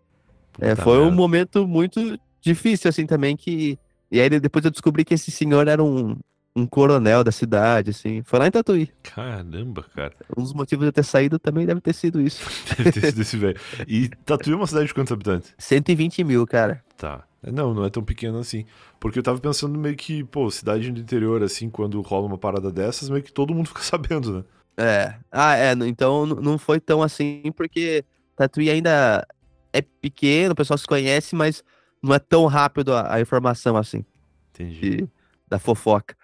[0.60, 3.78] É, foi um momento muito difícil, assim, também, que...
[4.10, 6.16] E aí depois eu descobri que esse senhor era um,
[6.54, 8.22] um coronel da cidade, assim.
[8.22, 8.90] Foi lá em Tatuí.
[9.02, 10.14] Caramba, cara.
[10.36, 12.44] Um dos motivos de eu ter saído também deve ter sido isso.
[12.76, 13.58] deve ter sido esse velho.
[13.86, 15.54] E Tatuí é uma cidade de quantos habitantes?
[15.58, 16.82] 120 mil, cara.
[16.96, 17.24] Tá.
[17.42, 18.64] Não, não é tão pequeno assim.
[18.98, 22.72] Porque eu tava pensando meio que, pô, cidade do interior, assim, quando rola uma parada
[22.72, 24.44] dessas, meio que todo mundo fica sabendo, né?
[24.76, 25.14] É.
[25.30, 25.72] Ah, é.
[25.72, 28.04] Então não foi tão assim, porque
[28.36, 29.26] Tatuí ainda
[29.72, 31.62] é pequeno, o pessoal se conhece, mas
[32.02, 34.04] não é tão rápido a, a informação assim.
[34.50, 34.80] Entendi.
[34.80, 35.08] De,
[35.48, 36.16] da fofoca.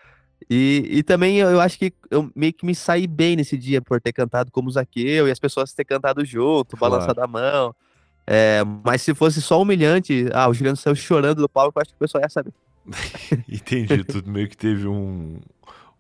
[0.49, 3.80] E, e também eu, eu, acho que eu meio que me saí bem nesse dia
[3.80, 6.95] por ter cantado como Zaqueu e as pessoas ter cantado junto, claro.
[6.95, 7.74] balançado a mão.
[8.26, 11.90] É, mas se fosse só humilhante, ah, o Juliano saiu chorando do palco, eu acho
[11.90, 12.53] que o pessoal ia saber.
[13.49, 15.40] Entendi, tudo meio que teve um,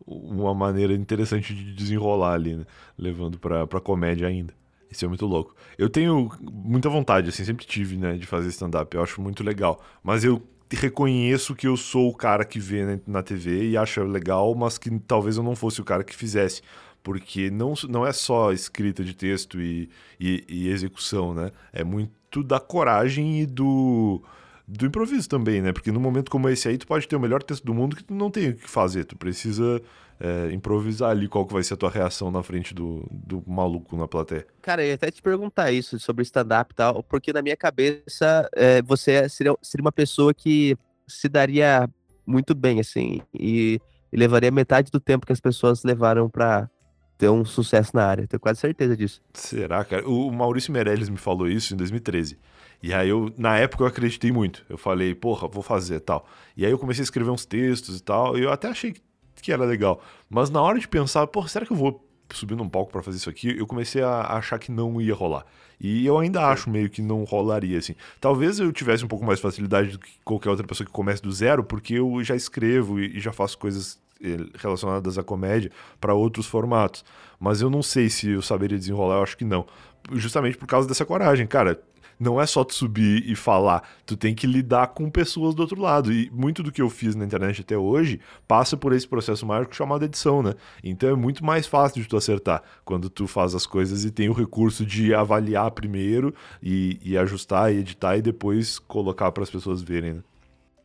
[0.06, 2.64] uma maneira interessante de desenrolar ali, né?
[2.98, 4.54] levando pra, pra comédia ainda.
[4.90, 5.54] Isso é muito louco.
[5.76, 8.94] Eu tenho muita vontade, assim, sempre tive, né, de fazer stand-up.
[8.94, 9.82] Eu acho muito legal.
[10.02, 10.40] Mas eu
[10.74, 14.90] reconheço que eu sou o cara que vê na TV e acha legal, mas que
[15.00, 16.62] talvez eu não fosse o cara que fizesse.
[17.02, 21.50] Porque não, não é só escrita de texto e, e, e execução, né?
[21.72, 24.22] É muito da coragem e do,
[24.66, 25.72] do improviso também, né?
[25.72, 28.04] Porque num momento como esse aí, tu pode ter o melhor texto do mundo que
[28.04, 29.04] tu não tem o que fazer.
[29.04, 29.80] Tu precisa
[30.18, 33.96] é, improvisar ali qual que vai ser a tua reação na frente do, do maluco
[33.96, 34.46] na plateia.
[34.62, 38.48] Cara, eu ia até te perguntar isso sobre stand-up e tal, porque na minha cabeça
[38.54, 41.88] é, você seria, seria uma pessoa que se daria
[42.26, 43.78] muito bem, assim, e,
[44.10, 46.70] e levaria metade do tempo que as pessoas levaram para
[47.18, 48.26] ter um sucesso na área.
[48.26, 49.20] Tenho quase certeza disso.
[49.34, 50.08] Será, cara?
[50.08, 52.38] O Maurício Meirelles me falou isso em 2013.
[52.82, 54.64] E aí eu, na época, eu acreditei muito.
[54.68, 56.26] Eu falei, porra, vou fazer tal.
[56.56, 58.36] E aí eu comecei a escrever uns textos e tal.
[58.38, 58.94] E eu até achei
[59.40, 60.02] que era legal.
[60.28, 63.18] Mas na hora de pensar, pô, será que eu vou subir num palco para fazer
[63.18, 63.56] isso aqui?
[63.56, 65.44] Eu comecei a achar que não ia rolar.
[65.80, 67.94] E eu ainda acho meio que não rolaria, assim.
[68.20, 71.30] Talvez eu tivesse um pouco mais facilidade do que qualquer outra pessoa que comece do
[71.32, 75.70] zero, porque eu já escrevo e já faço coisas eh, relacionadas à comédia
[76.00, 77.04] para outros formatos.
[77.38, 79.66] Mas eu não sei se eu saberia desenrolar, eu acho que não.
[80.12, 81.82] Justamente por causa dessa coragem, cara
[82.24, 85.80] não é só tu subir e falar, tu tem que lidar com pessoas do outro
[85.80, 86.10] lado.
[86.10, 88.18] E muito do que eu fiz na internet até hoje
[88.48, 90.54] passa por esse processo mágico chamado edição, né?
[90.82, 94.28] Então é muito mais fácil de tu acertar quando tu faz as coisas e tem
[94.28, 99.50] o recurso de avaliar primeiro e, e ajustar e editar e depois colocar para as
[99.50, 100.22] pessoas verem, né?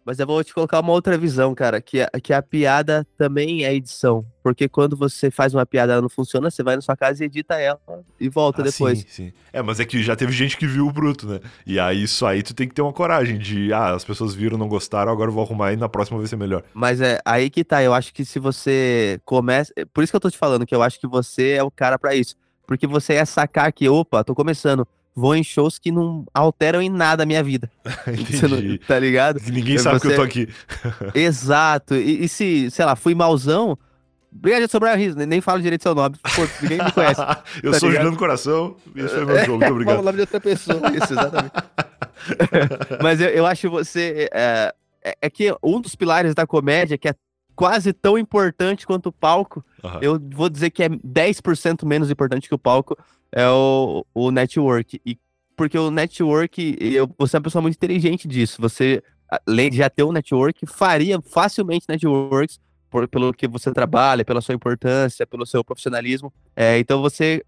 [0.06, 3.64] Mas eu vou te colocar uma outra visão, cara, que a, que a piada também
[3.64, 4.26] é edição.
[4.42, 7.28] Porque quando você faz uma piada ela não funciona, você vai na sua casa e
[7.28, 7.80] edita ela
[8.20, 9.00] e volta ah, depois.
[9.00, 9.34] Sim, sim.
[9.54, 11.40] É, mas é que já teve gente que viu o bruto, né?
[11.66, 14.58] E aí isso aí tu tem que ter uma coragem de, ah, as pessoas viram,
[14.58, 16.64] não gostaram, agora eu vou arrumar e na próxima vai ser melhor.
[16.74, 19.74] Mas é aí que tá, eu acho que se você começa.
[19.94, 22.00] Por isso que eu tô te falando que eu acho que você é o cara
[22.00, 22.36] para isso.
[22.66, 24.88] Porque você ia sacar que, opa, tô começando
[25.20, 27.70] vou em shows que não alteram em nada a minha vida.
[28.50, 29.40] Não, tá ligado?
[29.52, 30.48] Ninguém sabe que eu tô aqui.
[31.14, 31.96] Exato.
[31.96, 33.78] E, e, se, sei lá, fui malzão,
[34.32, 36.16] Obrigado, Sobrar Riso, nem falo direito seu nome.
[36.36, 37.20] Pô, ninguém me conhece.
[37.64, 38.04] eu tá sou ligado?
[38.04, 40.00] Juliano Coração, esse foi meu jogo, muito obrigado.
[40.00, 41.54] O nome de outra pessoa, isso, exatamente.
[43.02, 44.30] Mas eu, eu acho você.
[44.32, 47.16] É, é, é, que um dos pilares da comédia, que é
[47.56, 50.00] quase tão importante quanto o palco, uhum.
[50.02, 52.98] eu vou dizer que é 10% menos importante que o palco,
[53.32, 55.02] é o, o network.
[55.06, 55.18] E
[55.56, 58.62] porque o network, eu, você é uma pessoa muito inteligente disso.
[58.62, 59.04] Você,
[59.46, 64.40] além de já ter um network, faria facilmente networks por, pelo que você trabalha, pela
[64.40, 66.32] sua importância, pelo seu profissionalismo.
[66.56, 67.44] É, então você,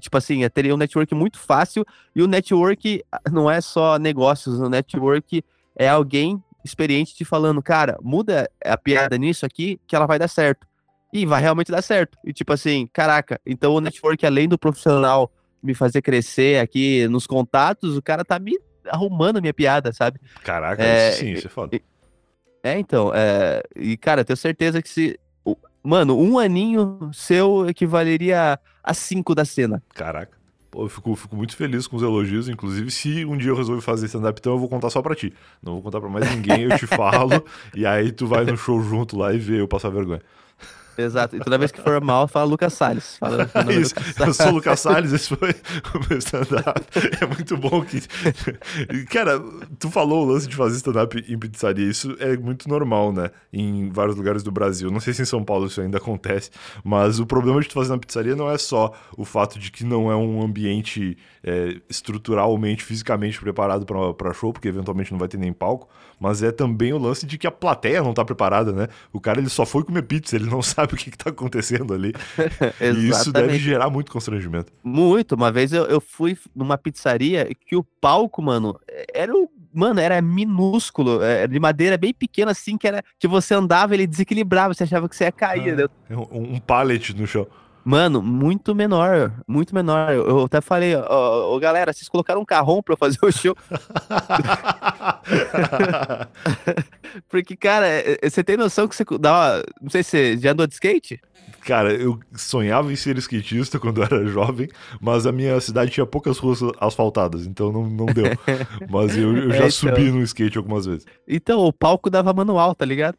[0.00, 1.84] tipo assim, teria um network muito fácil.
[2.14, 5.44] E o network não é só negócios, o network
[5.76, 10.28] é alguém experiente te falando, cara, muda a piada nisso aqui que ela vai dar
[10.28, 10.66] certo
[11.12, 12.18] e vai realmente dar certo.
[12.24, 15.30] E tipo assim, caraca, então o network, além do profissional
[15.62, 20.20] me fazer crescer aqui nos contatos, o cara tá me arrumando a minha piada, sabe?
[20.42, 21.80] Caraca, é, sim, isso é foda.
[22.62, 25.18] É, então, é, e cara, eu tenho certeza que se.
[25.82, 29.80] Mano, um aninho seu equivaleria a cinco da cena.
[29.94, 30.36] Caraca.
[30.68, 32.48] Pô, eu fico, fico muito feliz com os elogios.
[32.48, 35.32] Inclusive, se um dia eu resolver fazer stand-up, então eu vou contar só pra ti.
[35.62, 37.44] Não vou contar pra mais ninguém, eu te falo.
[37.72, 40.20] e aí tu vai no show junto lá e vê eu passar vergonha.
[40.96, 41.36] Exato.
[41.36, 43.16] E toda vez que for mal, fala Lucas Salles.
[43.18, 45.54] Fala Isso, Lucas eu sou o Lucas Salles, esse foi
[45.94, 46.80] o meu stand-up.
[47.20, 48.02] É muito bom que.
[49.06, 49.42] Cara,
[49.78, 51.88] tu falou o lance de fazer stand-up em pizzaria.
[51.88, 53.30] Isso é muito normal, né?
[53.52, 54.90] Em vários lugares do Brasil.
[54.90, 56.50] Não sei se em São Paulo isso ainda acontece,
[56.84, 59.84] mas o problema de tu fazer na pizzaria não é só o fato de que
[59.84, 61.16] não é um ambiente
[61.46, 65.88] é, estruturalmente, fisicamente preparado para show, porque eventualmente não vai ter nem palco,
[66.18, 68.88] mas é também o lance de que a plateia não tá preparada, né?
[69.12, 71.94] O cara ele só foi comer pizza, ele não sabe o que, que tá acontecendo
[71.94, 72.12] ali.
[72.82, 74.72] e isso deve gerar muito constrangimento.
[74.82, 75.36] Muito.
[75.36, 78.78] Uma vez eu, eu fui numa pizzaria que o palco, mano,
[79.14, 83.28] era o mano, era minúsculo, era é, de madeira bem pequena, assim, que era que
[83.28, 85.74] você andava, ele desequilibrava, você achava que você ia cair.
[85.74, 85.86] Ah, né?
[86.16, 87.46] um, um pallet no chão.
[87.88, 90.12] Mano, muito menor, muito menor.
[90.12, 93.56] Eu, até falei, ó, ó, galera, vocês colocaram um carrão pra eu fazer o show.
[97.28, 99.62] Porque, cara, é, é, você tem noção que você dá.
[99.80, 101.20] Não sei se você já andou de skate?
[101.66, 104.68] Cara, eu sonhava em ser skatista quando eu era jovem,
[105.00, 108.26] mas a minha cidade tinha poucas ruas asfaltadas, então não, não deu.
[108.88, 109.70] Mas eu, eu já é, então...
[109.72, 111.04] subi no skate algumas vezes.
[111.26, 113.16] Então, o palco dava manual, tá ligado?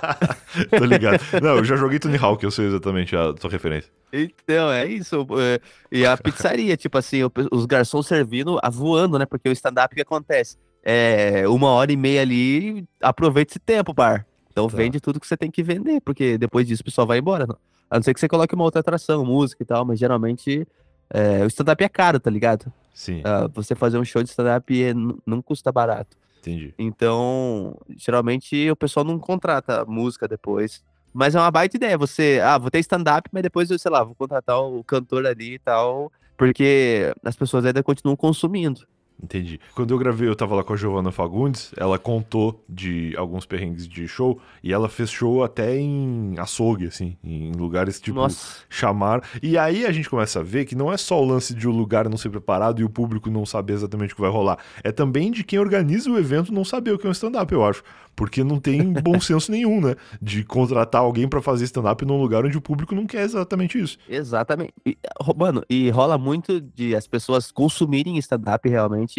[0.78, 1.20] Tô ligado.
[1.42, 3.90] Não, eu já joguei Tony Hawk, eu sei exatamente a sua referência.
[4.12, 5.26] Então, é isso.
[5.38, 5.58] É,
[5.90, 7.20] e a pizzaria, tipo assim,
[7.50, 9.24] os garçons servindo, voando, né?
[9.24, 10.58] Porque o stand-up que acontece?
[10.82, 14.26] É uma hora e meia ali, aproveita esse tempo, bar.
[14.60, 14.76] Então tá.
[14.76, 17.46] vende tudo que você tem que vender, porque depois disso o pessoal vai embora.
[17.90, 20.66] A não ser que você coloque uma outra atração, música e tal, mas geralmente
[21.12, 22.72] é, o stand-up é caro, tá ligado?
[22.94, 23.20] Sim.
[23.20, 24.92] Uh, você fazer um show de stand-up é,
[25.26, 26.16] não custa barato.
[26.38, 26.74] Entendi.
[26.78, 30.82] Então, geralmente o pessoal não contrata música depois.
[31.12, 31.98] Mas é uma baita ideia.
[31.98, 35.54] Você, ah, vou ter stand-up, mas depois eu, sei lá, vou contratar o cantor ali
[35.54, 36.12] e tal.
[36.36, 38.86] Porque as pessoas ainda continuam consumindo.
[39.22, 39.60] Entendi.
[39.74, 43.86] Quando eu gravei, eu tava lá com a Giovanna Fagundes, ela contou de alguns perrengues
[43.86, 48.64] de show e ela fez show até em açougue, assim, em lugares tipo Nossa.
[48.68, 49.22] chamar.
[49.42, 51.70] E aí a gente começa a ver que não é só o lance de o
[51.70, 54.58] lugar não ser preparado e o público não saber exatamente o que vai rolar.
[54.82, 57.64] É também de quem organiza o evento não saber o que é um stand-up, eu
[57.64, 57.82] acho.
[58.16, 59.94] Porque não tem bom senso nenhum, né?
[60.20, 63.98] De contratar alguém para fazer stand-up num lugar onde o público não quer exatamente isso.
[64.08, 64.72] Exatamente.
[64.84, 64.96] E,
[65.36, 69.09] mano, e rola muito de as pessoas consumirem stand-up realmente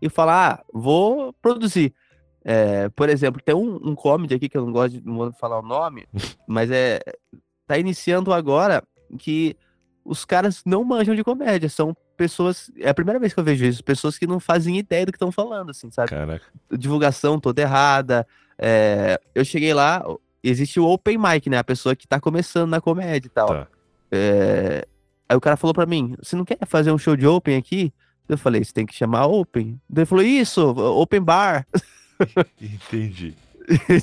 [0.00, 1.94] e falar, ah, vou produzir.
[2.44, 5.32] É, por exemplo, tem um, um comedy aqui que eu não gosto de não vou
[5.32, 6.06] falar o nome,
[6.46, 7.00] mas é
[7.66, 8.82] tá iniciando agora
[9.18, 9.56] que
[10.04, 13.64] os caras não manjam de comédia, são pessoas, é a primeira vez que eu vejo
[13.64, 16.10] isso, pessoas que não fazem ideia do que estão falando, assim, sabe?
[16.10, 16.44] Caraca.
[16.70, 18.26] Divulgação toda errada.
[18.58, 20.04] É, eu cheguei lá,
[20.42, 21.58] existe o open mic, né?
[21.58, 23.48] A pessoa que tá começando na comédia e tal.
[23.48, 23.68] Tá.
[24.12, 24.86] É,
[25.28, 27.92] aí o cara falou para mim, você não quer fazer um show de open aqui?
[28.28, 29.80] Eu falei, você tem que chamar open.
[29.94, 31.66] Ele falou, isso, open bar.
[32.60, 33.34] Entendi.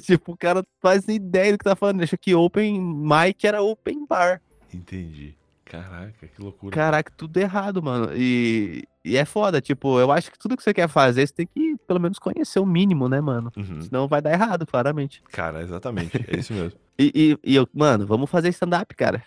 [0.04, 2.02] tipo, o cara faz ideia do que tá falando.
[2.04, 4.42] Acha que open mic era open bar.
[4.74, 5.36] Entendi.
[5.72, 6.76] Caraca, que loucura.
[6.76, 8.10] Caraca, tudo errado, mano.
[8.14, 11.48] E, e é foda, tipo, eu acho que tudo que você quer fazer, você tem
[11.48, 13.52] que pelo menos conhecer o mínimo, né, mano?
[13.56, 13.82] Uhum.
[13.82, 15.24] Senão vai dar errado, claramente.
[15.32, 16.18] Cara, exatamente.
[16.28, 16.78] É isso mesmo.
[17.00, 19.24] E, e, e eu, mano, vamos fazer stand-up, cara.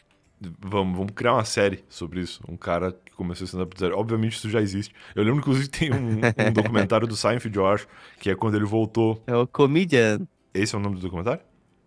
[0.60, 2.42] Vamos, vamos criar uma série sobre isso.
[2.48, 3.98] Um cara que começou stand-up zero.
[3.98, 4.94] Obviamente isso já existe.
[5.14, 7.86] Eu lembro, inclusive, tem um, um documentário do Seinfeld, eu acho,
[8.20, 9.22] que é quando ele voltou.
[9.26, 10.20] É o Comedian.
[10.52, 11.42] Esse é o nome do documentário?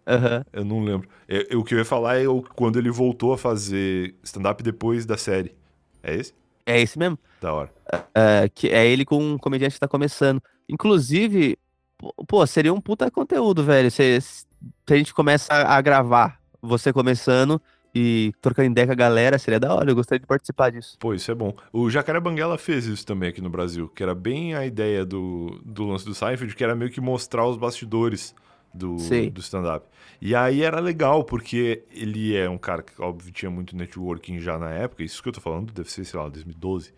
[0.07, 0.43] Aham.
[0.53, 1.07] Eu não lembro.
[1.27, 5.05] É, o que eu ia falar é o, quando ele voltou a fazer stand-up depois
[5.05, 5.53] da série.
[6.01, 6.33] É esse?
[6.65, 7.19] É esse mesmo.
[7.41, 7.71] Da hora.
[8.15, 10.41] É, que é ele com um comediante que tá começando.
[10.67, 11.57] Inclusive,
[11.97, 13.91] pô- pô, seria um puta conteúdo, velho.
[13.91, 14.45] Se, se
[14.89, 17.61] a gente começa a, a gravar, você começando
[17.97, 19.89] e trocando ideia com a galera, seria da hora.
[19.89, 20.97] Eu gostaria de participar disso.
[20.99, 21.55] Pô, isso é bom.
[21.73, 25.59] O Jacaré Banguela fez isso também aqui no Brasil, que era bem a ideia do,
[25.65, 28.35] do lance do Seinfeld, que era meio que mostrar os bastidores
[28.71, 28.97] do,
[29.31, 29.87] do stand-up.
[30.21, 34.59] E aí era legal, porque ele é um cara que, óbvio, tinha muito networking já
[34.59, 36.93] na época, isso que eu tô falando deve ser, sei lá, 2012.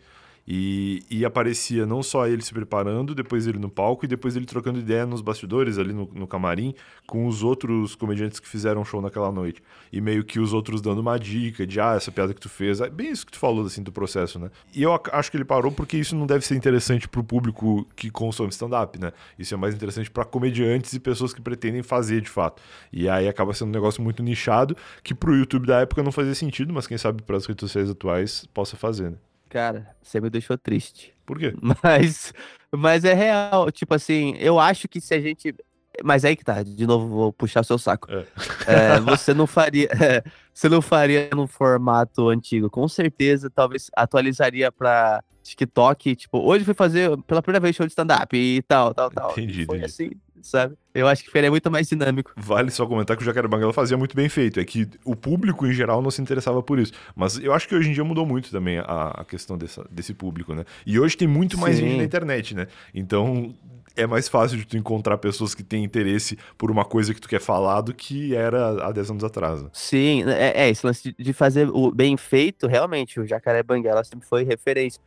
[0.52, 4.48] E, e aparecia não só ele se preparando, depois ele no palco e depois ele
[4.48, 6.74] trocando ideia nos bastidores, ali no, no camarim,
[7.06, 9.62] com os outros comediantes que fizeram show naquela noite.
[9.94, 12.82] E meio que os outros dando uma dica de, ah, essa piada que tu fez.
[12.82, 14.50] É bem isso que tu falou, assim, do processo, né?
[14.74, 17.88] E eu ac- acho que ele parou porque isso não deve ser interessante pro público
[17.96, 19.12] que consome stand-up, né?
[19.38, 22.60] Isso é mais interessante pra comediantes e pessoas que pretendem fazer de fato.
[22.92, 26.34] E aí acaba sendo um negócio muito nichado, que pro YouTube da época não fazia
[26.34, 29.18] sentido, mas quem sabe pras redes sociais atuais possa fazer, né?
[29.50, 31.14] Cara, você me deixou triste.
[31.26, 31.54] Por quê?
[31.84, 32.34] Mas,
[32.72, 33.72] mas é real.
[33.72, 35.56] Tipo assim, eu acho que se a gente.
[36.04, 38.08] Mas aí que tá, de novo vou puxar o seu saco.
[38.12, 38.26] É.
[38.68, 39.90] É, você não faria.
[40.54, 42.70] você não faria no formato antigo.
[42.70, 46.16] Com certeza, talvez atualizaria pra TikTok.
[46.16, 49.32] Tipo, hoje fui fazer pela primeira vez show de stand-up e tal, tal, tal.
[49.32, 49.86] Entendi, Foi entendi.
[49.86, 50.76] assim, sabe?
[50.94, 52.32] Eu acho que ficaria muito mais dinâmico.
[52.36, 54.60] Vale só comentar que o Jacaré Banguela fazia muito bem feito.
[54.60, 56.94] É que o público em geral não se interessava por isso.
[57.16, 60.14] Mas eu acho que hoje em dia mudou muito também a, a questão dessa, desse
[60.14, 60.66] público, né?
[60.86, 61.88] E hoje tem muito mais Sim.
[61.88, 62.68] gente na internet, né?
[62.94, 63.54] Então
[64.02, 67.28] é mais fácil de tu encontrar pessoas que têm interesse por uma coisa que tu
[67.30, 69.62] quer falar do que era há 10 anos atrás.
[69.62, 69.70] né?
[69.74, 74.28] Sim, é, é esse lance de- fazer o bem feito, realmente, o Jacaré Banguela sempre
[74.28, 75.00] foi referência.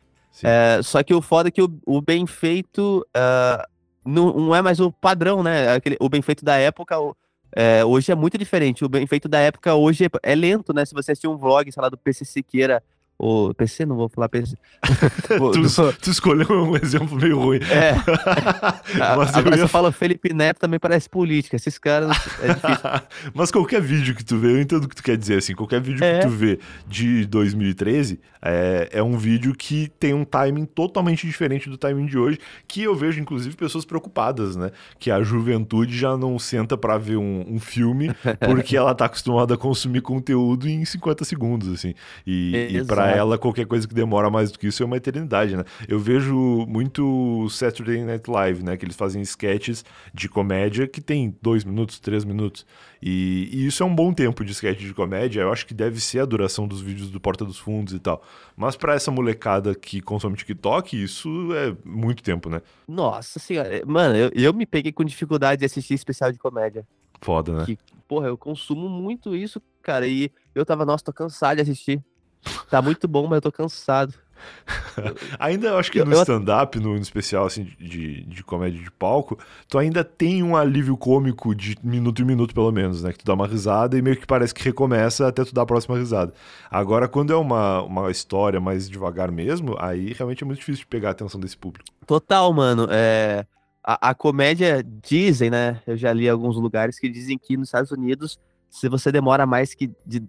[0.43, 3.67] É, só que o foda é que o, o bem feito ah,
[4.05, 5.73] não, não é mais o padrão, né?
[5.73, 7.15] Aquele, o bem feito da época, o-
[7.55, 8.83] é, hoje é muito diferente.
[8.83, 10.83] O bem feito da época hoje é, é lento, né?
[10.85, 12.81] Se você assistir um vlog, sei lá, do PC Siqueira,
[13.23, 14.55] ou PC, não vou falar PC.
[15.39, 17.57] O- Tu, do- tu escolheu um exemplo meio ruim.
[17.57, 17.93] é,
[19.17, 21.55] Mas eu agora ia você fala Felipe Neto também parece política.
[21.55, 22.89] Esses caras é difícil.
[23.33, 25.81] Mas qualquer vídeo que tu vê, eu entendo o que tu quer dizer, assim, qualquer
[25.81, 26.19] vídeo É.
[26.19, 31.69] que tu vê de 2013 é, é um vídeo que tem um timing totalmente diferente
[31.69, 34.69] do timing de hoje, que eu vejo, inclusive, pessoas preocupadas, né?
[34.99, 38.11] Que a juventude já não senta pra ver um, um filme
[38.45, 41.93] porque ela tá acostumada a consumir conteúdo em 50 segundos, assim.
[42.27, 42.87] E, e Exato.
[43.13, 45.63] Para ela, qualquer coisa que demora mais do que isso é uma eternidade, né?
[45.87, 48.77] Eu vejo muito Saturday Night Live, né?
[48.77, 49.83] Que eles fazem sketches
[50.13, 52.65] de comédia que tem dois minutos, três minutos.
[53.01, 55.41] E, e isso é um bom tempo de sketch de comédia.
[55.41, 58.23] Eu acho que deve ser a duração dos vídeos do Porta dos Fundos e tal.
[58.55, 62.61] Mas pra essa molecada que consome TikTok, isso é muito tempo, né?
[62.87, 66.85] Nossa senhora, mano, eu, eu me peguei com dificuldade de assistir especial de comédia.
[67.21, 67.65] Foda, né?
[67.65, 70.07] Que, porra, eu consumo muito isso, cara.
[70.07, 72.03] E eu tava, nossa, tô cansado de assistir.
[72.69, 74.13] Tá muito bom, mas eu tô cansado.
[75.39, 78.91] Ainda eu acho que Eu- no stand-up, no, no especial assim, de, de comédia de
[78.91, 79.37] palco,
[79.67, 83.11] tu ainda tem um alívio cômico de minuto em minuto, pelo menos, né?
[83.11, 85.65] Que tu dá uma risada e meio que parece que recomeça até tu dar a
[85.65, 86.33] próxima risada.
[86.69, 90.87] Agora, quando é uma, uma história mais devagar mesmo, aí realmente é muito difícil de
[90.87, 91.85] pegar a atenção desse público.
[92.05, 92.87] Total, mano.
[92.91, 93.45] É,
[93.83, 95.81] a, a comédia, dizem, né?
[95.87, 98.37] Eu já li alguns lugares que dizem que nos Estados Unidos,
[98.73, 99.91] se você demora mais que.
[100.03, 100.23] De,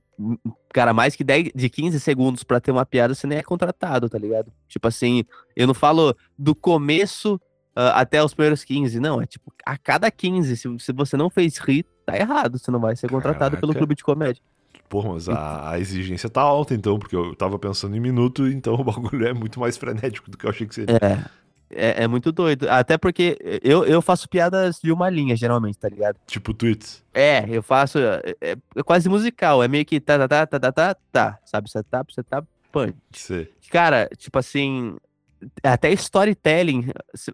[0.70, 4.06] cara, mais que 10, de 15 segundos pra ter uma piada, você nem é contratado,
[4.06, 4.52] tá ligado?
[4.68, 5.24] Tipo assim,
[5.56, 7.40] eu não falo do começo
[7.74, 9.22] ah, até os primeiros 15, não.
[9.22, 12.58] É tipo, a cada 15, se, se você não fez rir, tá errado.
[12.58, 13.78] Você não vai ser contratado pelo Caraca.
[13.78, 14.42] clube de comédia.
[14.90, 18.74] Porra, mas a, a exigência tá alta, então, porque eu tava pensando em minuto, então
[18.78, 20.98] o bagulho é muito mais frenético do que eu achei que seria.
[21.00, 21.24] É.
[21.76, 22.68] É, é muito doido.
[22.70, 26.16] Até porque eu, eu faço piadas de uma linha, geralmente, tá ligado?
[26.26, 27.02] Tipo tweets.
[27.12, 27.98] É, eu faço.
[27.98, 29.62] É, é- é quase musical.
[29.62, 31.38] É meio que tá, tá, tá, tá, tá, tá, tá.
[31.44, 31.70] Sabe?
[31.70, 32.94] Setup, setup, punch.
[33.12, 33.50] Sei.
[33.70, 34.96] Cara, tipo assim.
[35.62, 36.86] Até storytelling.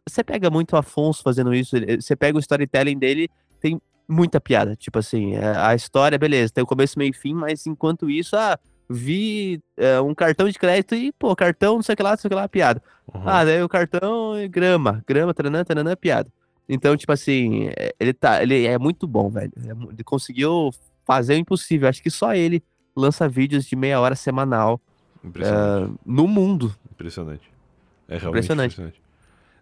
[0.08, 1.76] Você pega muito o Afonso fazendo isso.
[2.00, 3.28] Você pega o storytelling dele,
[3.60, 4.74] tem muita piada.
[4.74, 8.34] Tipo assim, é, a história, beleza, tem o começo, meio e fim, mas enquanto isso,
[8.36, 8.58] ah,
[8.92, 12.16] vi é, um cartão de crédito e, pô, cartão, não sei o que lá, não
[12.18, 12.82] sei o que lá, piada.
[13.14, 13.22] Uhum.
[13.24, 16.28] Ah, daí o cartão é grama, grama, taranã, taranã, piada.
[16.68, 19.52] Então, tipo assim, é, ele tá, ele é muito bom, velho.
[19.56, 20.70] Ele conseguiu
[21.06, 21.88] fazer o impossível.
[21.88, 22.62] Acho que só ele
[22.96, 24.80] lança vídeos de meia hora semanal
[25.24, 26.74] uh, no mundo.
[26.90, 27.48] Impressionante.
[28.08, 28.72] É realmente impressionante.
[28.72, 29.02] impressionante.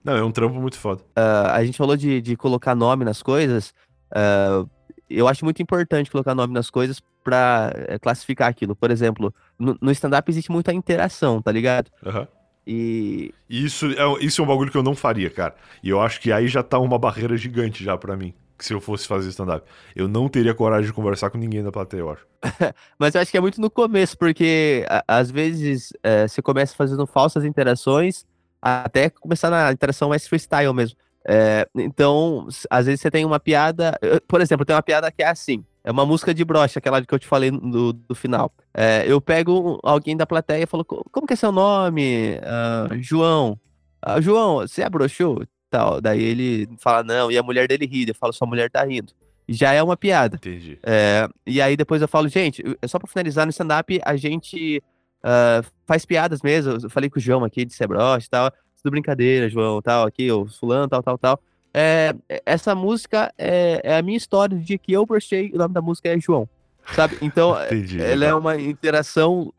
[0.03, 1.03] Não, é um trampo muito foda.
[1.16, 3.74] Uh, a gente falou de, de colocar nome nas coisas.
[4.11, 4.68] Uh,
[5.09, 8.74] eu acho muito importante colocar nome nas coisas para eh, classificar aquilo.
[8.74, 11.91] Por exemplo, no, no stand-up existe muita interação, tá ligado?
[12.05, 12.26] Uhum.
[12.66, 13.35] E...
[13.49, 15.55] Isso, é, isso é um bagulho que eu não faria, cara.
[15.83, 18.35] E eu acho que aí já tá uma barreira gigante já para mim.
[18.57, 19.64] Que se eu fosse fazer stand-up.
[19.95, 22.26] Eu não teria coragem de conversar com ninguém da plateia, eu acho.
[22.99, 26.74] Mas eu acho que é muito no começo, porque a, às vezes é, você começa
[26.74, 28.26] fazendo falsas interações,
[28.61, 30.97] até começar na interação mais freestyle mesmo.
[31.31, 33.99] É, então, às vezes você tem uma piada.
[34.26, 35.62] Por exemplo, tem uma piada que é assim.
[35.85, 38.51] É uma música de brocha, aquela que eu te falei do, do final.
[38.72, 42.39] É, eu pego alguém da plateia e falo, como que é seu nome?
[42.39, 43.61] Uh, João.
[44.07, 45.45] Uh, João, você é broxou?
[45.70, 46.01] Tal.
[46.01, 48.09] Daí ele fala, não, e a mulher dele ri.
[48.09, 49.12] Eu falo, sua mulher tá rindo.
[49.47, 50.37] Já é uma piada.
[50.37, 50.79] Entendi.
[50.83, 54.83] É, e aí depois eu falo, gente, só pra finalizar no stand-up, a gente
[55.18, 56.79] uh, faz piadas mesmo.
[56.83, 58.53] Eu falei com o João aqui de ser broxa e tal.
[58.89, 61.41] Tudo brincadeira, João, tal, aqui, o fulano, tal, tal, tal.
[61.74, 62.14] É,
[62.47, 66.09] essa música é, é, a minha história de que eu brochei, o nome da música
[66.09, 66.49] é João,
[66.95, 67.18] sabe?
[67.20, 69.53] Então, Entendi, ela é uma interação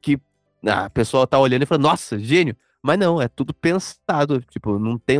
[0.00, 0.20] que
[0.64, 2.56] a pessoa tá olhando e fala, nossa, gênio.
[2.80, 4.40] Mas não, é tudo pensado.
[4.48, 5.18] Tipo, não tem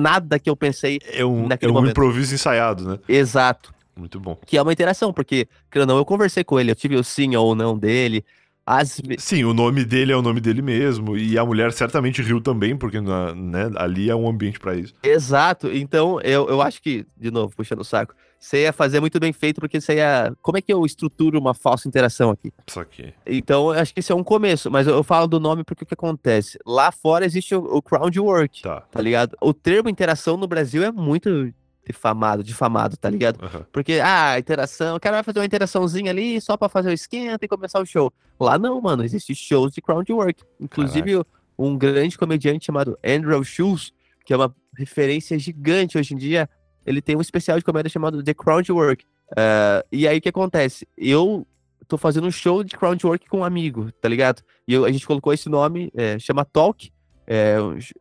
[0.00, 1.90] nada que eu pensei é um, naquele é um momento.
[1.90, 2.98] improviso ensaiado, né?
[3.08, 3.74] Exato.
[3.94, 4.38] Muito bom.
[4.46, 7.36] Que é uma interação, porque, querendo não, eu conversei com ele, eu tive o sim
[7.36, 8.24] ou não dele.
[8.64, 9.00] As...
[9.18, 11.16] Sim, o nome dele é o nome dele mesmo.
[11.16, 14.94] E a mulher certamente riu também, porque né, ali é um ambiente para isso.
[15.02, 15.68] Exato.
[15.72, 19.32] Então, eu, eu acho que, de novo, puxando o saco, você ia fazer muito bem
[19.32, 20.32] feito, porque você ia.
[20.42, 22.52] Como é que eu estruturo uma falsa interação aqui?
[22.66, 23.14] Isso aqui.
[23.24, 25.84] Então, eu acho que esse é um começo, mas eu, eu falo do nome porque
[25.84, 26.58] o que acontece?
[26.66, 28.80] Lá fora existe o, o crowd work, tá.
[28.80, 29.36] tá ligado?
[29.40, 31.52] O termo interação no Brasil é muito
[31.86, 33.42] difamado, difamado, tá ligado?
[33.42, 33.64] Uhum.
[33.72, 37.44] Porque, ah, interação, o cara vai fazer uma interaçãozinha ali só pra fazer o esquenta
[37.44, 38.12] e começar o show.
[38.38, 40.42] Lá não, mano, existem shows de crowdwork.
[40.60, 41.30] Inclusive, Caraca.
[41.58, 43.92] um grande comediante chamado Andrew Schultz,
[44.24, 46.48] que é uma referência gigante hoje em dia,
[46.86, 49.04] ele tem um especial de comédia chamado The Crowdwork.
[49.32, 50.86] Uh, e aí o que acontece?
[50.96, 51.46] Eu
[51.88, 54.42] tô fazendo um show de crowdwork com um amigo, tá ligado?
[54.66, 56.90] E eu, a gente colocou esse nome, é, chama Talk,
[57.26, 57.56] é,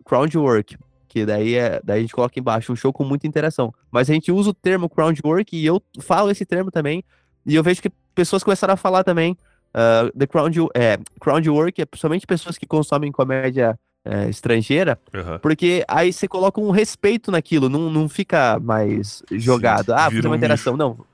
[0.05, 0.77] crowdwork
[1.11, 3.73] que daí, é, daí a gente coloca embaixo um show com muita interação.
[3.91, 7.03] Mas a gente usa o termo crowdwork e eu falo esse termo também,
[7.45, 9.37] e eu vejo que pessoas começaram a falar também
[9.75, 15.37] uh, the crowd, é, crowdwork, é somente pessoas que consomem comédia é, estrangeira, uhum.
[15.39, 19.87] porque aí você coloca um respeito naquilo, não, não fica mais jogado.
[19.87, 20.75] Sim, ah, fazer uma interação.
[20.75, 21.05] Um não.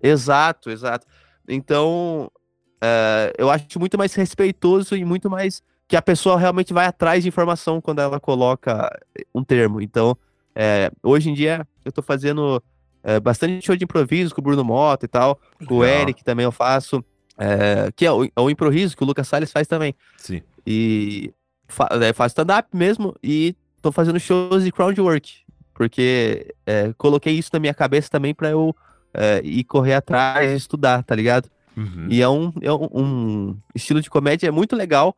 [0.00, 1.08] Exato, exato.
[1.48, 2.30] Então,
[2.76, 5.60] uh, eu acho muito mais respeitoso e muito mais
[5.90, 8.88] que a pessoa realmente vai atrás de informação quando ela coloca
[9.34, 9.80] um termo.
[9.80, 10.16] Então,
[10.54, 12.62] é, hoje em dia, eu tô fazendo
[13.02, 16.44] é, bastante show de improviso com o Bruno Mota e tal, com o Eric também
[16.44, 17.04] eu faço,
[17.36, 19.92] é, que é o, é o improviso que o Lucas Salles faz também.
[20.16, 20.40] Sim.
[20.64, 21.34] E
[21.66, 25.38] fa faz stand-up mesmo e tô fazendo shows de crowdwork,
[25.74, 26.54] porque
[26.98, 28.72] coloquei isso na minha cabeça também para eu
[29.42, 31.50] ir correr atrás, estudar, tá ligado?
[31.76, 32.06] Uhum.
[32.08, 35.16] E é um, é um, um estilo de comédia muito legal,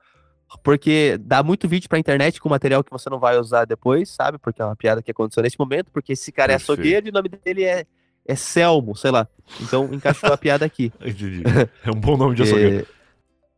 [0.62, 4.38] porque dá muito vídeo pra internet com material que você não vai usar depois, sabe?
[4.38, 6.70] Porque é uma piada que aconteceu nesse momento, porque esse cara Perfeito.
[6.70, 7.86] é açougueiro e o nome dele é,
[8.26, 9.26] é Selmo, sei lá.
[9.60, 10.92] Então encaixou a piada aqui.
[11.00, 11.42] Entendi.
[11.84, 12.86] É um bom nome de açougueiro.
[12.86, 13.02] É...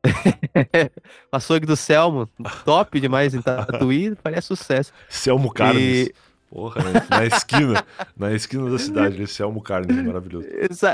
[1.33, 2.29] açougue do Selmo,
[2.65, 4.93] top demais em Tatuí, faria sucesso.
[5.09, 6.09] Selmo Carnes.
[6.09, 6.15] E...
[6.51, 7.05] Porra, né?
[7.11, 7.85] na esquina,
[8.17, 10.47] na esquina da cidade, esse Selmo Carnes, maravilhoso.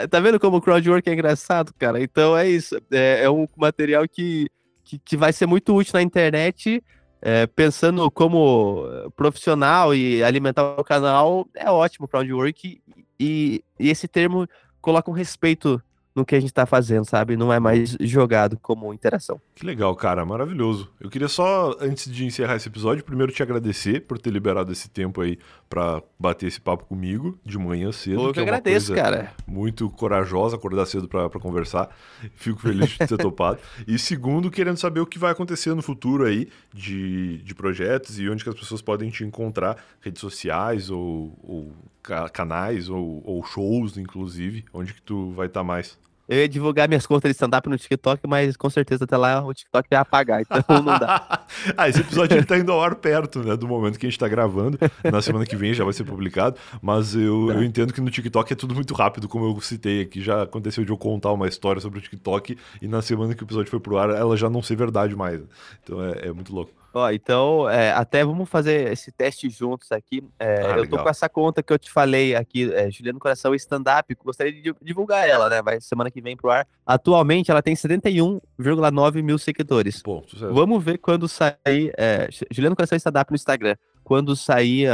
[0.09, 2.03] Tá vendo como o crowdwork é engraçado, cara?
[2.03, 4.49] Então é isso, é, é um material que
[4.91, 6.83] que, que vai ser muito útil na internet,
[7.23, 8.85] é, pensando como
[9.15, 12.81] profissional e alimentar o canal, é ótimo para onde work.
[13.19, 14.49] E, e esse termo
[14.81, 15.81] coloca um respeito
[16.15, 17.37] no que a gente tá fazendo, sabe?
[17.37, 19.41] Não é mais jogado como interação.
[19.55, 20.91] Que legal, cara, maravilhoso.
[21.01, 24.89] Eu queria só, antes de encerrar esse episódio, primeiro te agradecer por ter liberado esse
[24.89, 25.39] tempo aí
[25.69, 28.23] para bater esse papo comigo de manhã cedo.
[28.23, 29.33] Eu que, que é agradeço, cara.
[29.47, 31.89] Muito corajosa acordar cedo para conversar.
[32.35, 33.59] Fico feliz de ter topado.
[33.87, 38.29] E segundo, querendo saber o que vai acontecer no futuro aí de, de projetos e
[38.29, 41.73] onde que as pessoas podem te encontrar, redes sociais ou, ou
[42.33, 45.99] canais ou, ou, shows, inclusive, onde que tu vai estar tá mais?
[46.31, 49.53] Eu ia divulgar minhas contas de stand-up no TikTok, mas com certeza até lá o
[49.53, 51.45] TikTok vai apagar, então não dá.
[51.77, 54.19] ah, esse episódio ele tá indo ao ar perto, né, do momento que a gente
[54.19, 54.79] tá gravando.
[55.03, 57.55] Na semana que vem já vai ser publicado, mas eu, tá.
[57.55, 60.23] eu entendo que no TikTok é tudo muito rápido, como eu citei aqui.
[60.23, 63.45] Já aconteceu de eu contar uma história sobre o TikTok e na semana que o
[63.47, 65.41] episódio foi pro ar, ela já não ser verdade mais.
[65.83, 66.80] Então é, é muito louco.
[66.93, 70.23] Ó, então, é, até vamos fazer esse teste juntos aqui.
[70.39, 73.55] É, ah, eu tô com essa conta que eu te falei aqui, é, Juliano Coração
[73.55, 74.15] Stand-Up.
[74.25, 75.63] Gostaria de divulgar ela, né?
[75.63, 76.67] Vai semana que vem pro ar.
[76.85, 80.03] Atualmente, ela tem 71,9 mil seguidores.
[80.03, 81.93] Pô, vamos ver quando sair.
[81.97, 83.77] É, Juliano Coração Stand-Up no Instagram.
[84.03, 84.89] Quando sair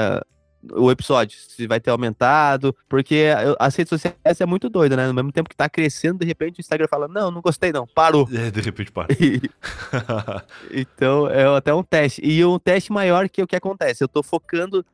[0.73, 3.27] o episódio, se vai ter aumentado, porque
[3.59, 5.07] as redes sociais é muito doida, né?
[5.07, 7.87] No mesmo tempo que tá crescendo, de repente o Instagram fala, não, não gostei não,
[7.87, 8.29] parou.
[8.37, 9.09] É, de repente para.
[10.71, 12.21] então, é até um teste.
[12.23, 14.85] E um teste maior que o que acontece, eu tô focando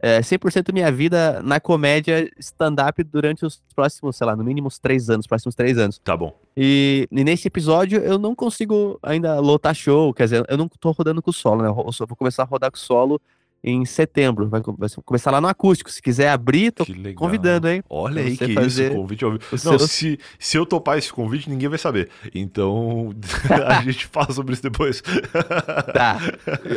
[0.00, 4.78] é, 100% minha vida na comédia stand-up durante os próximos, sei lá, no mínimo uns
[4.78, 5.98] três anos, próximos três anos.
[5.98, 6.38] Tá bom.
[6.56, 10.90] E, e, nesse episódio eu não consigo ainda lotar show, quer dizer, eu não tô
[10.90, 11.68] rodando com solo, né?
[11.68, 13.20] Eu só vou começar a rodar com solo
[13.62, 14.48] em setembro.
[14.48, 14.60] Vai,
[15.04, 15.90] começar lá no acústico.
[15.90, 17.82] Se quiser abrir, tô convidando, hein?
[17.88, 19.44] Olha aí que isso, convite ao vivo.
[19.50, 19.78] Não, seu...
[19.80, 22.08] se, se eu topar esse convite, ninguém vai saber.
[22.34, 23.10] Então,
[23.66, 25.02] a gente fala sobre isso depois.
[25.92, 26.18] tá.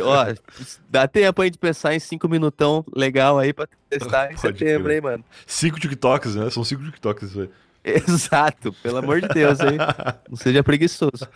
[0.02, 0.34] Ó,
[0.88, 4.84] dá tempo aí de pensar em cinco minutão legal aí pra testar em Pode setembro,
[4.84, 4.96] crer.
[4.96, 5.24] hein, mano?
[5.46, 6.50] Cinco TikToks, né?
[6.50, 7.50] São cinco TikToks isso aí.
[7.82, 9.78] Exato, pelo amor de Deus, hein?
[10.28, 11.26] Não seja preguiçoso.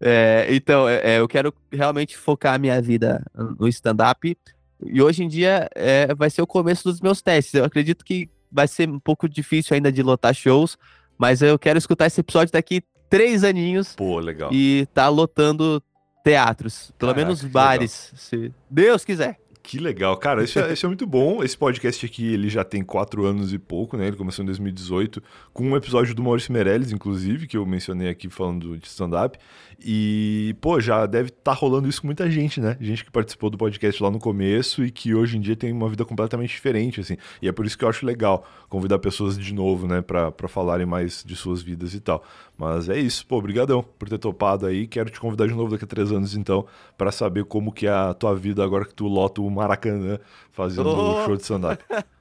[0.00, 3.24] É, então, é, é, eu quero realmente focar a minha vida
[3.58, 4.36] no stand-up.
[4.84, 7.54] E hoje em dia é, vai ser o começo dos meus testes.
[7.54, 10.76] Eu acredito que vai ser um pouco difícil ainda de lotar shows,
[11.18, 13.94] mas eu quero escutar esse episódio daqui três aninhos.
[13.94, 14.50] Pô, legal.
[14.52, 15.82] E tá lotando
[16.22, 19.38] teatros, pelo Caraca, menos bares, se Deus quiser.
[19.66, 21.42] Que legal, cara, isso é, isso é, muito bom.
[21.42, 24.06] Esse podcast aqui, ele já tem quatro anos e pouco, né?
[24.06, 25.20] Ele começou em 2018,
[25.52, 29.36] com um episódio do Maurício Meirelles, inclusive, que eu mencionei aqui falando de stand-up.
[29.84, 32.76] E, pô, já deve estar tá rolando isso com muita gente, né?
[32.80, 35.88] Gente que participou do podcast lá no começo e que hoje em dia tem uma
[35.88, 37.16] vida completamente diferente, assim.
[37.42, 40.86] E é por isso que eu acho legal convidar pessoas de novo, né, pra falarem
[40.86, 42.24] mais de suas vidas e tal.
[42.58, 44.86] Mas é isso, pô, obrigadão por ter topado aí.
[44.86, 47.90] Quero te convidar de novo daqui a três anos, então, para saber como que é
[47.90, 50.18] a tua vida agora que tu lota o Maracanã
[50.52, 51.24] fazendo oh!
[51.26, 51.84] show de stand-up.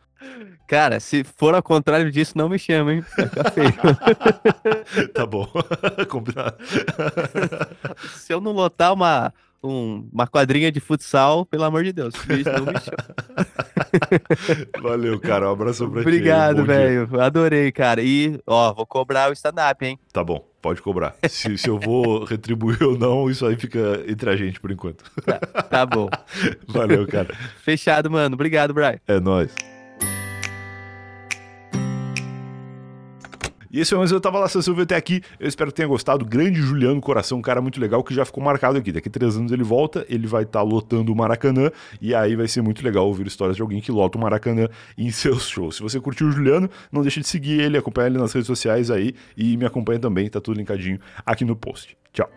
[0.67, 3.01] Cara, se for ao contrário disso, não me chama, hein?
[3.01, 3.73] Fica feio.
[5.13, 5.47] tá bom.
[6.09, 6.57] Combinado.
[8.15, 9.33] se eu não lotar uma,
[9.63, 12.73] um, uma quadrinha de futsal, pelo amor de Deus, não me chama.
[14.81, 15.49] Valeu, cara.
[15.49, 16.01] Um abraço pra.
[16.01, 17.21] Obrigado, velho.
[17.21, 18.01] Adorei, cara.
[18.01, 19.99] E, ó, vou cobrar o stand-up, hein?
[20.11, 21.15] Tá bom, pode cobrar.
[21.27, 25.03] Se, se eu vou retribuir ou não, isso aí fica entre a gente por enquanto.
[25.21, 26.09] Tá, tá bom.
[26.67, 27.33] Valeu, cara.
[27.61, 28.35] Fechado, mano.
[28.35, 28.99] Obrigado, Brian.
[29.07, 29.53] É nóis.
[33.75, 35.21] E esse é o Eu Tava Lá, ouviu até aqui.
[35.37, 36.23] Eu espero que tenha gostado.
[36.23, 38.89] Grande Juliano Coração, um cara muito legal que já ficou marcado aqui.
[38.89, 41.69] Daqui três anos ele volta, ele vai estar tá lotando o Maracanã.
[42.01, 45.11] E aí vai ser muito legal ouvir histórias de alguém que lota o Maracanã em
[45.11, 45.75] seus shows.
[45.75, 48.89] Se você curtiu o Juliano, não deixe de seguir ele, acompanhar ele nas redes sociais
[48.89, 49.13] aí.
[49.35, 51.97] E me acompanha também, tá tudo linkadinho aqui no post.
[52.13, 52.29] Tchau.